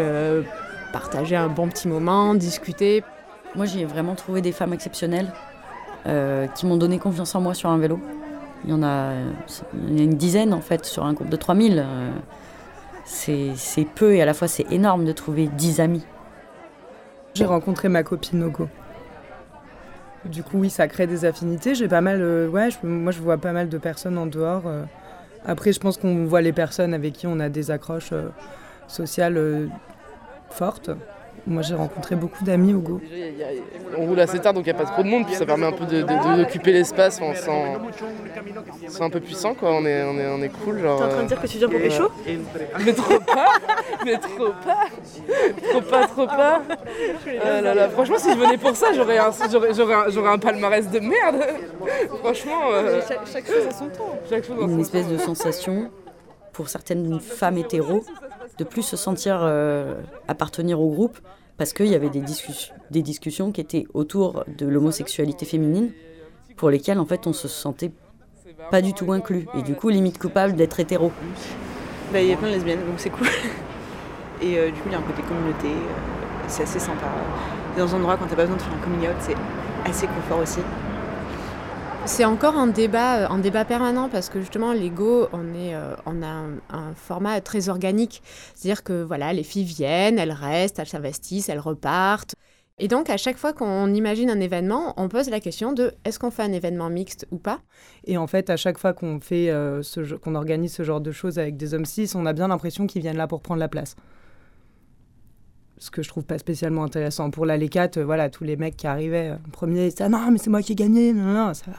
partager 0.91 1.36
un 1.36 1.47
bon 1.47 1.67
petit 1.67 1.88
moment, 1.88 2.34
discuter. 2.36 3.04
Moi, 3.56 3.65
j'ai 3.65 3.86
vraiment 3.86 4.15
trouvé 4.15 4.41
des 4.41 4.52
femmes 4.52 4.73
exceptionnelles 4.73 5.32
euh, 6.08 6.47
qui 6.47 6.65
m'ont 6.65 6.78
donné 6.78 6.99
confiance 6.99 7.34
en 7.36 7.41
moi 7.41 7.54
sur 7.54 7.69
un 7.69 7.78
vélo. 7.78 7.99
Il 8.65 8.71
y 8.71 8.73
en 8.73 8.84
a, 8.84 9.13
il 9.73 9.93
y 9.93 9.95
en 9.95 9.99
a 9.99 10.04
une 10.04 10.15
dizaine 10.17 10.54
en 10.54 10.62
fait 10.62 10.86
sur 10.86 11.06
un 11.06 11.13
groupe 11.13 11.30
de 11.30 11.36
3000. 11.38 11.84
euh, 11.86 12.12
c'est 13.06 13.88
peu 13.95 14.13
et 14.13 14.21
à 14.21 14.25
la 14.25 14.34
fois 14.36 14.47
c'est 14.47 14.71
énorme 14.71 15.04
de 15.06 15.12
trouver 15.12 15.47
10 15.47 15.80
amis. 15.82 16.06
J'ai 17.34 17.45
rencontré 17.45 17.89
ma 17.89 18.04
copine 18.04 18.39
Nogo. 18.39 18.67
Du 20.25 20.43
coup, 20.43 20.60
oui, 20.60 20.69
ça 20.69 20.88
crée 20.88 21.08
des 21.08 21.23
affinités. 21.25 21.73
J'ai 21.75 21.88
pas 21.88 22.02
mal, 22.02 22.21
euh, 22.21 22.47
ouais, 22.49 22.69
je- 22.69 22.86
moi 22.86 23.12
je 23.12 23.19
vois 23.21 23.38
pas 23.38 23.54
mal 23.54 23.69
de 23.69 23.78
personnes 23.78 24.17
en 24.17 24.25
dehors. 24.25 24.63
euh. 24.67 24.84
Après, 25.45 25.71
je 25.71 25.80
pense 25.80 25.97
qu'on 25.97 26.25
voit 26.25 26.41
les 26.41 26.52
personnes 26.52 26.93
avec 26.93 27.13
qui 27.13 27.25
on 27.25 27.39
a 27.39 27.47
des 27.49 27.71
accroches 27.71 28.10
euh, 28.12 28.28
sociales 28.88 29.38
euh, 30.51 30.55
fortes. 30.55 30.89
Moi, 31.47 31.62
j'ai 31.63 31.73
rencontré 31.73 32.15
beaucoup 32.15 32.43
d'amis 32.43 32.73
au 32.73 32.79
Go. 32.79 33.01
On 33.97 34.05
roule 34.05 34.19
assez 34.19 34.38
tard 34.39 34.53
donc 34.53 34.65
il 34.67 34.73
n'y 34.73 34.77
a 34.79 34.83
pas 34.83 34.89
trop 34.91 35.01
de 35.01 35.07
monde, 35.07 35.25
puis 35.25 35.33
ça 35.35 35.45
permet 35.45 35.65
un 35.65 35.71
peu 35.71 35.85
de- 35.85 36.01
de- 36.01 36.03
de- 36.03 36.43
d'occuper 36.43 36.73
l'espace 36.73 37.17
sans. 37.17 37.33
C'est 38.88 39.01
un 39.01 39.09
peu 39.09 39.19
puissant 39.19 39.53
quoi, 39.55 39.71
on 39.71 39.85
est, 39.85 40.03
on 40.03 40.17
est, 40.19 40.27
on 40.27 40.41
est 40.43 40.49
cool. 40.49 40.79
Genre, 40.81 40.97
T'es 40.99 41.05
en 41.05 41.09
train 41.09 41.23
de 41.23 41.27
dire 41.27 41.41
que 41.41 41.47
tu 41.47 41.57
viens 41.57 41.67
pour 41.69 41.79
euh, 41.79 41.83
pécho 41.83 42.09
Mais 42.85 42.93
trop 42.93 43.19
pas 43.19 43.47
Mais 44.05 44.17
trop 44.17 44.49
pas 44.63 44.85
Trop 45.71 45.81
pas, 45.81 46.07
trop 46.07 46.27
pas 46.27 46.62
Ah 47.43 47.62
là 47.62 47.73
là, 47.73 47.89
Franchement, 47.89 48.17
si 48.19 48.31
je 48.31 48.38
venais 48.38 48.57
pour 48.57 48.75
ça, 48.75 48.88
j'aurais 48.93 49.17
un, 49.17 49.31
j'aurais, 49.51 49.73
j'aurais 49.73 49.93
un, 49.95 50.09
j'aurais 50.09 50.29
un 50.31 50.38
palmarès 50.39 50.89
de 50.89 50.99
merde 50.99 51.41
Franchement. 52.21 52.59
euh, 52.73 53.01
Chaque, 53.07 53.25
chaque 53.31 53.47
chose 53.47 53.65
à 53.67 53.71
son 53.71 53.88
tour. 53.88 54.17
Chaque 54.29 54.43
chose 54.45 54.57
en 54.62 54.67
Une 54.67 54.75
son 54.75 54.79
espèce 54.81 55.05
temps. 55.05 55.12
de 55.13 55.17
sensation 55.17 55.89
pour 56.53 56.69
certaines 56.69 57.19
femmes 57.19 57.57
hétéros 57.57 58.03
de 58.60 58.63
plus 58.65 58.84
se 58.84 58.98
sentir 58.98 59.39
euh, 59.41 59.95
appartenir 60.28 60.80
au 60.82 60.89
groupe 60.89 61.17
parce 61.58 61.74
qu'il 61.74 61.88
y 61.88 61.95
avait 61.95 62.10
des, 62.10 62.22
discussions 63.02 63.52
qui 63.52 63.62
étaient 63.62 63.86
autour 63.93 64.43
de 64.48 64.67
l'homosexualité 64.67 65.45
féminine 65.45 65.91
pour 66.56 66.69
lesquelles 66.69 67.00
en 67.00 67.06
fait 67.06 67.26
on 67.26 67.34
se 67.34 67.48
sentait 67.48 67.91
pas 68.69 68.82
du 68.82 68.93
tout 68.93 69.12
inclus 69.12 69.45
et 69.58 69.62
du 69.62 69.76
coup 69.76 69.89
limite 69.89 70.17
coupable 70.17 70.56
d'être 70.56 70.80
hétéro. 70.80 71.12
Bah, 72.13 72.22
il 72.22 72.30
y 72.30 72.34
a 72.34 72.38
plein 72.38 72.50
de 72.50 72.54
lesbiennes, 72.54 72.80
donc 72.80 72.95
c'est 72.98 73.10
cool. 73.10 73.28
Et 74.41 74.58
euh, 74.58 74.67
du 74.72 74.80
coup, 74.80 74.88
il 74.88 74.93
y 74.93 74.95
a 74.95 75.00
un 75.00 75.02
côté 75.02 75.22
communauté, 75.22 75.67
euh, 75.67 76.45
c'est 76.48 76.63
assez 76.63 76.80
sympa. 76.80 77.08
Dans 77.78 77.93
un 77.93 78.00
endroit, 78.00 78.15
quand 78.17 78.26
t'as 78.26 78.38
pas 78.38 78.43
besoin 78.43 78.56
de 78.56 78.62
faire 78.62 78.74
un 78.74 78.84
coming 78.84 79.10
out, 79.10 79.17
c'est 79.19 79.36
assez 79.86 80.08
confort 80.08 80.39
aussi. 80.39 80.62
C'est 82.10 82.26
encore 82.26 82.58
un 82.58 82.67
débat, 82.67 83.19
euh, 83.19 83.28
un 83.30 83.38
débat 83.38 83.63
permanent 83.65 84.10
parce 84.10 84.30
que 84.30 84.41
justement, 84.41 84.74
l'ego, 84.74 85.30
on, 85.32 85.45
euh, 85.56 85.95
on 86.08 86.22
a 86.24 86.43
un, 86.76 86.93
format 86.95 87.39
très 87.39 87.69
organique. 87.69 88.24
C'est-à-dire 88.56 88.84
que 88.84 89.04
voilà, 89.04 89.32
les 89.32 89.43
filles 89.43 89.63
viennent, 89.63 90.17
elles 90.17 90.34
restent, 90.34 90.80
elles 90.80 90.88
s'investissent, 90.88 91.50
elles 91.50 91.60
repartent. 91.60 92.34
Et 92.80 92.88
donc, 92.88 93.10
à 93.10 93.15
chaque 93.17 93.38
fois 93.38 93.54
qu'on 93.54 93.93
imagine 93.93 94.30
un 94.32 94.39
événement, 94.39 94.95
on 94.98 95.08
pose 95.08 95.30
la 95.30 95.39
question 95.39 95.72
de 95.72 95.93
est-ce 96.04 96.17
qu'on 96.17 96.32
fait 96.32 96.43
un 96.43 96.52
événement 96.52 96.89
mixte 96.89 97.28
ou 97.30 97.38
pas? 97.38 97.60
Et 98.06 98.17
en 98.17 98.26
fait, 98.26 98.50
à 98.50 98.58
chaque 98.58 98.80
fois 98.80 98.91
qu'on 98.93 99.19
fait, 99.22 99.52
euh, 99.52 99.82
qu'on 100.22 100.34
organise 100.34 100.74
ce 100.74 100.84
genre 100.84 101.02
de 101.02 101.12
choses 101.12 101.38
avec 101.38 101.58
des 101.58 101.76
hommes 101.76 101.86
cis, 101.86 102.10
on 102.15 102.26
a 102.26 102.34
bien 102.34 102.48
l'impression 102.48 102.88
qu'ils 102.88 103.04
viennent 103.04 103.17
là 103.17 103.28
pour 103.28 103.41
prendre 103.41 103.60
la 103.60 103.69
place. 103.69 103.95
Ce 105.78 105.91
que 105.91 106.02
je 106.02 106.10
trouve 106.10 106.26
pas 106.26 106.39
spécialement 106.39 106.84
intéressant. 106.84 107.30
Pour 107.30 107.45
la 107.45 107.56
Lécat, 107.56 107.91
euh, 107.98 108.04
voilà, 108.04 108.30
tous 108.30 108.43
les 108.45 108.58
mecs 108.58 108.76
qui 108.76 108.88
arrivaient 108.88 109.30
euh, 109.30 109.52
premier, 109.52 109.91
c'est 109.91 110.02
ah 110.02 110.10
non, 110.10 110.32
mais 110.32 110.39
c'est 110.39 110.50
moi 110.50 110.63
qui 110.63 110.72
ai 110.72 110.76
gagné. 110.76 111.13
Non, 111.13 111.34
non, 111.34 111.54
ça 111.54 111.72
va. 111.72 111.78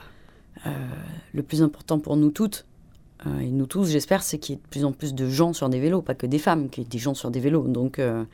Euh, 0.66 0.70
le 1.32 1.42
plus 1.42 1.62
important 1.62 1.98
pour 1.98 2.16
nous 2.16 2.30
toutes, 2.30 2.66
euh, 3.26 3.38
et 3.38 3.50
nous 3.50 3.66
tous 3.66 3.88
j'espère, 3.88 4.22
c'est 4.22 4.38
qu'il 4.38 4.54
y 4.54 4.58
ait 4.58 4.62
de 4.62 4.68
plus 4.68 4.84
en 4.84 4.92
plus 4.92 5.14
de 5.14 5.26
gens 5.26 5.52
sur 5.52 5.68
des 5.68 5.80
vélos, 5.80 6.02
pas 6.02 6.14
que 6.14 6.26
des 6.26 6.38
femmes, 6.38 6.68
qu'il 6.68 6.82
y 6.84 6.86
ait 6.86 6.88
des 6.88 6.98
gens 6.98 7.14
sur 7.14 7.30
des 7.30 7.40
vélos. 7.40 7.66
Donc 7.66 7.98
euh, 7.98 8.24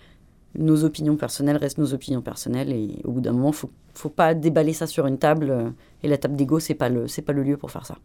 nos 0.56 0.84
opinions 0.84 1.16
personnelles 1.16 1.56
restent 1.56 1.78
nos 1.78 1.94
opinions 1.94 2.22
personnelles 2.22 2.72
et 2.72 3.00
au 3.04 3.12
bout 3.12 3.20
d'un 3.20 3.32
moment, 3.32 3.52
faut, 3.52 3.70
faut 3.94 4.08
pas 4.08 4.34
déballer 4.34 4.72
ça 4.72 4.86
sur 4.86 5.06
une 5.06 5.18
table. 5.18 5.72
et 6.02 6.08
la 6.08 6.18
table 6.18 6.36
d'ego, 6.36 6.58
c'est 6.58 6.74
pas 6.74 6.88
le, 6.88 7.06
c'est 7.06 7.22
pas 7.22 7.32
le 7.32 7.42
lieu 7.42 7.56
pour 7.56 7.70
faire 7.70 7.86
ça. 7.86 7.98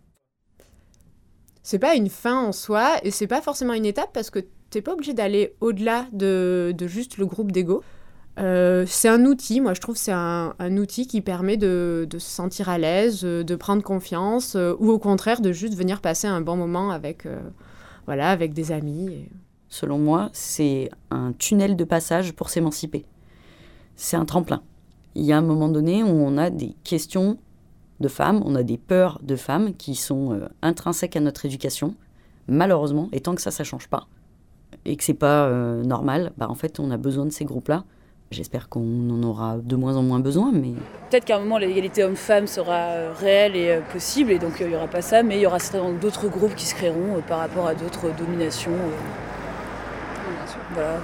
C'est 1.63 1.79
pas 1.79 1.95
une 1.95 2.09
fin 2.09 2.47
en 2.47 2.51
soi 2.51 2.97
et 3.03 3.11
c'est 3.11 3.27
pas 3.27 3.41
forcément 3.41 3.73
une 3.73 3.85
étape 3.85 4.11
parce 4.13 4.29
que 4.29 4.39
t'es 4.71 4.81
pas 4.81 4.93
obligé 4.93 5.13
d'aller 5.13 5.55
au-delà 5.61 6.07
de, 6.11 6.73
de 6.75 6.87
juste 6.87 7.17
le 7.17 7.25
groupe 7.25 7.51
d'ego. 7.51 7.83
Euh, 8.39 8.85
c'est 8.87 9.09
un 9.09 9.25
outil, 9.25 9.59
moi 9.59 9.73
je 9.73 9.81
trouve 9.81 9.97
c'est 9.97 10.13
un, 10.13 10.53
outil 10.77 11.05
qui 11.05 11.19
permet 11.21 11.57
de, 11.57 12.07
se 12.11 12.19
sentir 12.19 12.69
à 12.69 12.77
l'aise, 12.77 13.21
euh, 13.23 13.43
de 13.43 13.55
prendre 13.55 13.83
confiance 13.83 14.55
euh, 14.55 14.73
ou 14.79 14.89
au 14.89 14.99
contraire 14.99 15.41
de 15.41 15.51
juste 15.51 15.75
venir 15.75 15.99
passer 15.99 16.27
un 16.27 16.39
bon 16.39 16.55
moment 16.55 16.91
avec, 16.91 17.27
voilà, 18.05 18.29
avec 18.29 18.53
des 18.53 18.71
amis. 18.71 19.27
Selon 19.67 19.97
moi, 19.97 20.29
c'est 20.33 20.89
un 21.11 21.33
tunnel 21.33 21.75
de 21.75 21.83
passage 21.83 22.33
pour 22.33 22.49
s'émanciper. 22.49 23.05
C'est 23.95 24.17
un 24.17 24.25
tremplin. 24.25 24.61
Il 25.15 25.23
y 25.23 25.31
a 25.31 25.37
un 25.37 25.41
moment 25.41 25.69
donné 25.69 26.03
où 26.03 26.07
on 26.07 26.37
a 26.37 26.49
des 26.49 26.75
questions 26.83 27.37
de 27.99 28.07
femmes, 28.07 28.41
on 28.45 28.55
a 28.55 28.63
des 28.63 28.77
peurs 28.77 29.19
de 29.23 29.35
femmes 29.35 29.73
qui 29.75 29.95
sont 29.95 30.41
intrinsèques 30.61 31.15
à 31.15 31.19
notre 31.19 31.45
éducation, 31.45 31.95
malheureusement, 32.47 33.09
et 33.11 33.21
tant 33.21 33.35
que 33.35 33.41
ça, 33.41 33.51
ça 33.51 33.63
change 33.63 33.87
pas, 33.87 34.07
et 34.85 34.95
que 34.97 35.03
c'est 35.03 35.13
pas 35.13 35.49
normal, 35.83 36.33
bah 36.37 36.49
en 36.49 36.55
fait, 36.55 36.79
on 36.79 36.91
a 36.91 36.97
besoin 36.97 37.25
de 37.25 37.31
ces 37.31 37.45
groupes-là. 37.45 37.85
J'espère 38.31 38.69
qu'on 38.69 39.09
en 39.09 39.23
aura 39.23 39.57
de 39.57 39.75
moins 39.75 39.97
en 39.97 40.03
moins 40.03 40.21
besoin, 40.21 40.53
mais 40.53 40.71
Peut-être 41.09 41.25
qu'à 41.25 41.35
un 41.35 41.41
moment 41.41 41.57
l'égalité 41.57 42.05
homme-femme 42.05 42.47
sera 42.47 42.75
euh, 42.75 43.13
réelle 43.13 43.57
et 43.57 43.71
euh, 43.71 43.81
possible 43.91 44.31
et 44.31 44.39
donc 44.39 44.61
euh, 44.61 44.65
il 44.65 44.69
n'y 44.69 44.75
aura 44.75 44.87
pas 44.87 45.01
ça, 45.01 45.21
mais 45.21 45.37
il 45.37 45.41
y 45.41 45.45
aura 45.45 45.59
certainement 45.59 45.91
d'autres 45.91 46.29
groupes 46.29 46.55
qui 46.55 46.65
se 46.65 46.73
créeront 46.73 47.21
par 47.27 47.39
rapport 47.39 47.67
à 47.67 47.75
d'autres 47.75 48.09
dominations. 48.17 48.71
Voilà. 50.73 51.01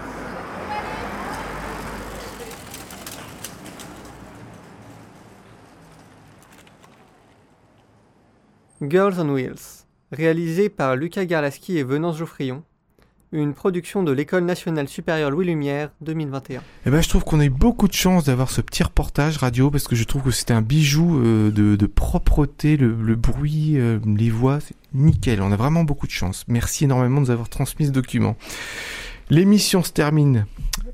Girls 8.81 9.15
on 9.19 9.33
Wheels, 9.33 9.85
réalisé 10.13 10.69
par 10.69 10.95
Lucas 10.95 11.25
Garlaski 11.25 11.77
et 11.77 11.83
Venance 11.83 12.17
Geoffrion, 12.17 12.63
une 13.31 13.53
production 13.53 14.03
de 14.03 14.11
l'École 14.11 14.45
nationale 14.45 14.87
supérieure 14.87 15.31
Louis 15.31 15.45
Lumière 15.45 15.89
2021. 16.01 16.61
Eh 16.85 16.89
ben, 16.89 17.01
je 17.01 17.09
trouve 17.09 17.23
qu'on 17.23 17.39
a 17.39 17.45
eu 17.45 17.49
beaucoup 17.49 17.87
de 17.87 17.93
chance 17.93 18.25
d'avoir 18.25 18.49
ce 18.49 18.61
petit 18.61 18.83
reportage 18.83 19.37
radio 19.37 19.69
parce 19.69 19.87
que 19.87 19.95
je 19.95 20.03
trouve 20.05 20.23
que 20.23 20.31
c'était 20.31 20.53
un 20.53 20.61
bijou 20.61 21.19
euh, 21.19 21.51
de, 21.51 21.85
propreté, 21.85 22.77
le, 22.77 22.93
le 22.93 23.15
bruit, 23.15 23.77
euh, 23.77 23.99
les 24.05 24.29
voix, 24.29 24.59
c'est 24.59 24.75
nickel. 24.93 25.41
On 25.41 25.51
a 25.51 25.57
vraiment 25.57 25.83
beaucoup 25.83 26.07
de 26.07 26.11
chance. 26.11 26.45
Merci 26.47 26.85
énormément 26.85 27.21
de 27.21 27.25
nous 27.25 27.31
avoir 27.31 27.49
transmis 27.49 27.87
ce 27.87 27.91
document. 27.91 28.37
L'émission 29.29 29.83
se 29.83 29.91
termine 29.91 30.45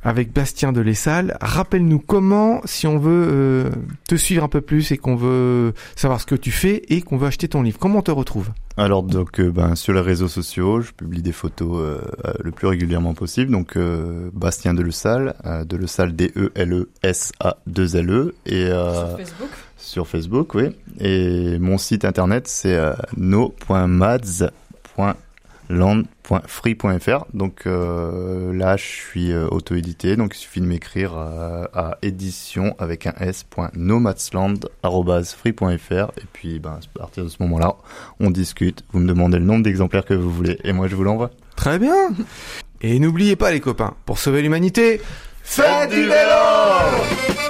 avec 0.03 0.33
Bastien 0.33 0.71
de 0.71 0.81
Lessal. 0.81 1.37
Rappelle-nous 1.41 1.99
comment, 1.99 2.61
si 2.65 2.87
on 2.87 2.97
veut 2.97 3.27
euh, 3.29 3.69
te 4.07 4.15
suivre 4.15 4.43
un 4.43 4.47
peu 4.47 4.61
plus 4.61 4.91
et 4.91 4.97
qu'on 4.97 5.15
veut 5.15 5.73
savoir 5.95 6.21
ce 6.21 6.25
que 6.25 6.35
tu 6.35 6.51
fais 6.51 6.83
et 6.89 7.01
qu'on 7.01 7.17
veut 7.17 7.27
acheter 7.27 7.47
ton 7.47 7.61
livre, 7.61 7.79
comment 7.79 7.99
on 7.99 8.03
te 8.03 8.11
retrouve? 8.11 8.49
Alors 8.75 9.03
donc 9.03 9.39
euh, 9.39 9.51
ben, 9.51 9.75
sur 9.75 9.93
les 9.93 10.01
réseaux 10.01 10.27
sociaux, 10.27 10.81
je 10.81 10.91
publie 10.91 11.21
des 11.21 11.31
photos 11.31 11.77
euh, 11.79 12.01
euh, 12.25 12.33
le 12.43 12.51
plus 12.51 12.67
régulièrement 12.67 13.13
possible. 13.13 13.51
Donc 13.51 13.77
euh, 13.77 14.29
Bastien 14.33 14.73
Delessal, 14.73 15.35
euh, 15.45 15.63
Delessal 15.63 16.15
D 16.15 16.31
E 16.35 16.51
L 16.55 16.73
E 16.73 16.89
S 17.03 17.31
A 17.39 17.57
2 17.67 17.97
L 17.97 18.09
E 18.09 18.35
et 18.45 18.65
euh, 18.65 19.05
Sur 19.09 19.17
Facebook 19.17 19.49
sur 19.77 20.07
Facebook, 20.07 20.55
oui. 20.55 20.69
Et 20.99 21.59
mon 21.59 21.77
site 21.77 22.05
internet 22.05 22.47
c'est 22.47 22.75
euh, 22.75 22.93
no.mads.land.free.fr. 25.73 27.25
Donc 27.33 27.63
euh, 27.65 28.53
là, 28.53 28.77
je 28.77 28.83
suis 28.83 29.31
euh, 29.31 29.47
auto-édité, 29.49 30.15
donc 30.15 30.36
il 30.36 30.39
suffit 30.39 30.62
de 30.62 30.65
m'écrire 30.65 31.15
euh, 31.17 31.65
à 31.73 31.97
édition 32.01 32.75
avec 32.79 33.05
un 33.07 33.13
s.nomadsland@free.fr 33.19 36.12
et 36.17 36.25
puis 36.31 36.59
ben, 36.59 36.79
à 36.95 36.99
partir 36.99 37.23
de 37.23 37.29
ce 37.29 37.38
moment-là, 37.41 37.75
on 38.19 38.29
discute. 38.31 38.83
Vous 38.91 38.99
me 38.99 39.07
demandez 39.07 39.39
le 39.39 39.45
nombre 39.45 39.63
d'exemplaires 39.63 40.05
que 40.05 40.13
vous 40.13 40.31
voulez 40.31 40.59
et 40.63 40.73
moi 40.73 40.88
je 40.88 40.95
vous 40.95 41.03
l'envoie. 41.03 41.31
Très 41.55 41.79
bien 41.79 42.09
Et 42.81 42.99
n'oubliez 42.99 43.36
pas 43.36 43.51
les 43.51 43.59
copains, 43.59 43.95
pour 44.05 44.17
sauver 44.17 44.41
l'humanité, 44.41 45.01
faites 45.43 45.89
du 45.89 46.03
vélo 46.03 47.42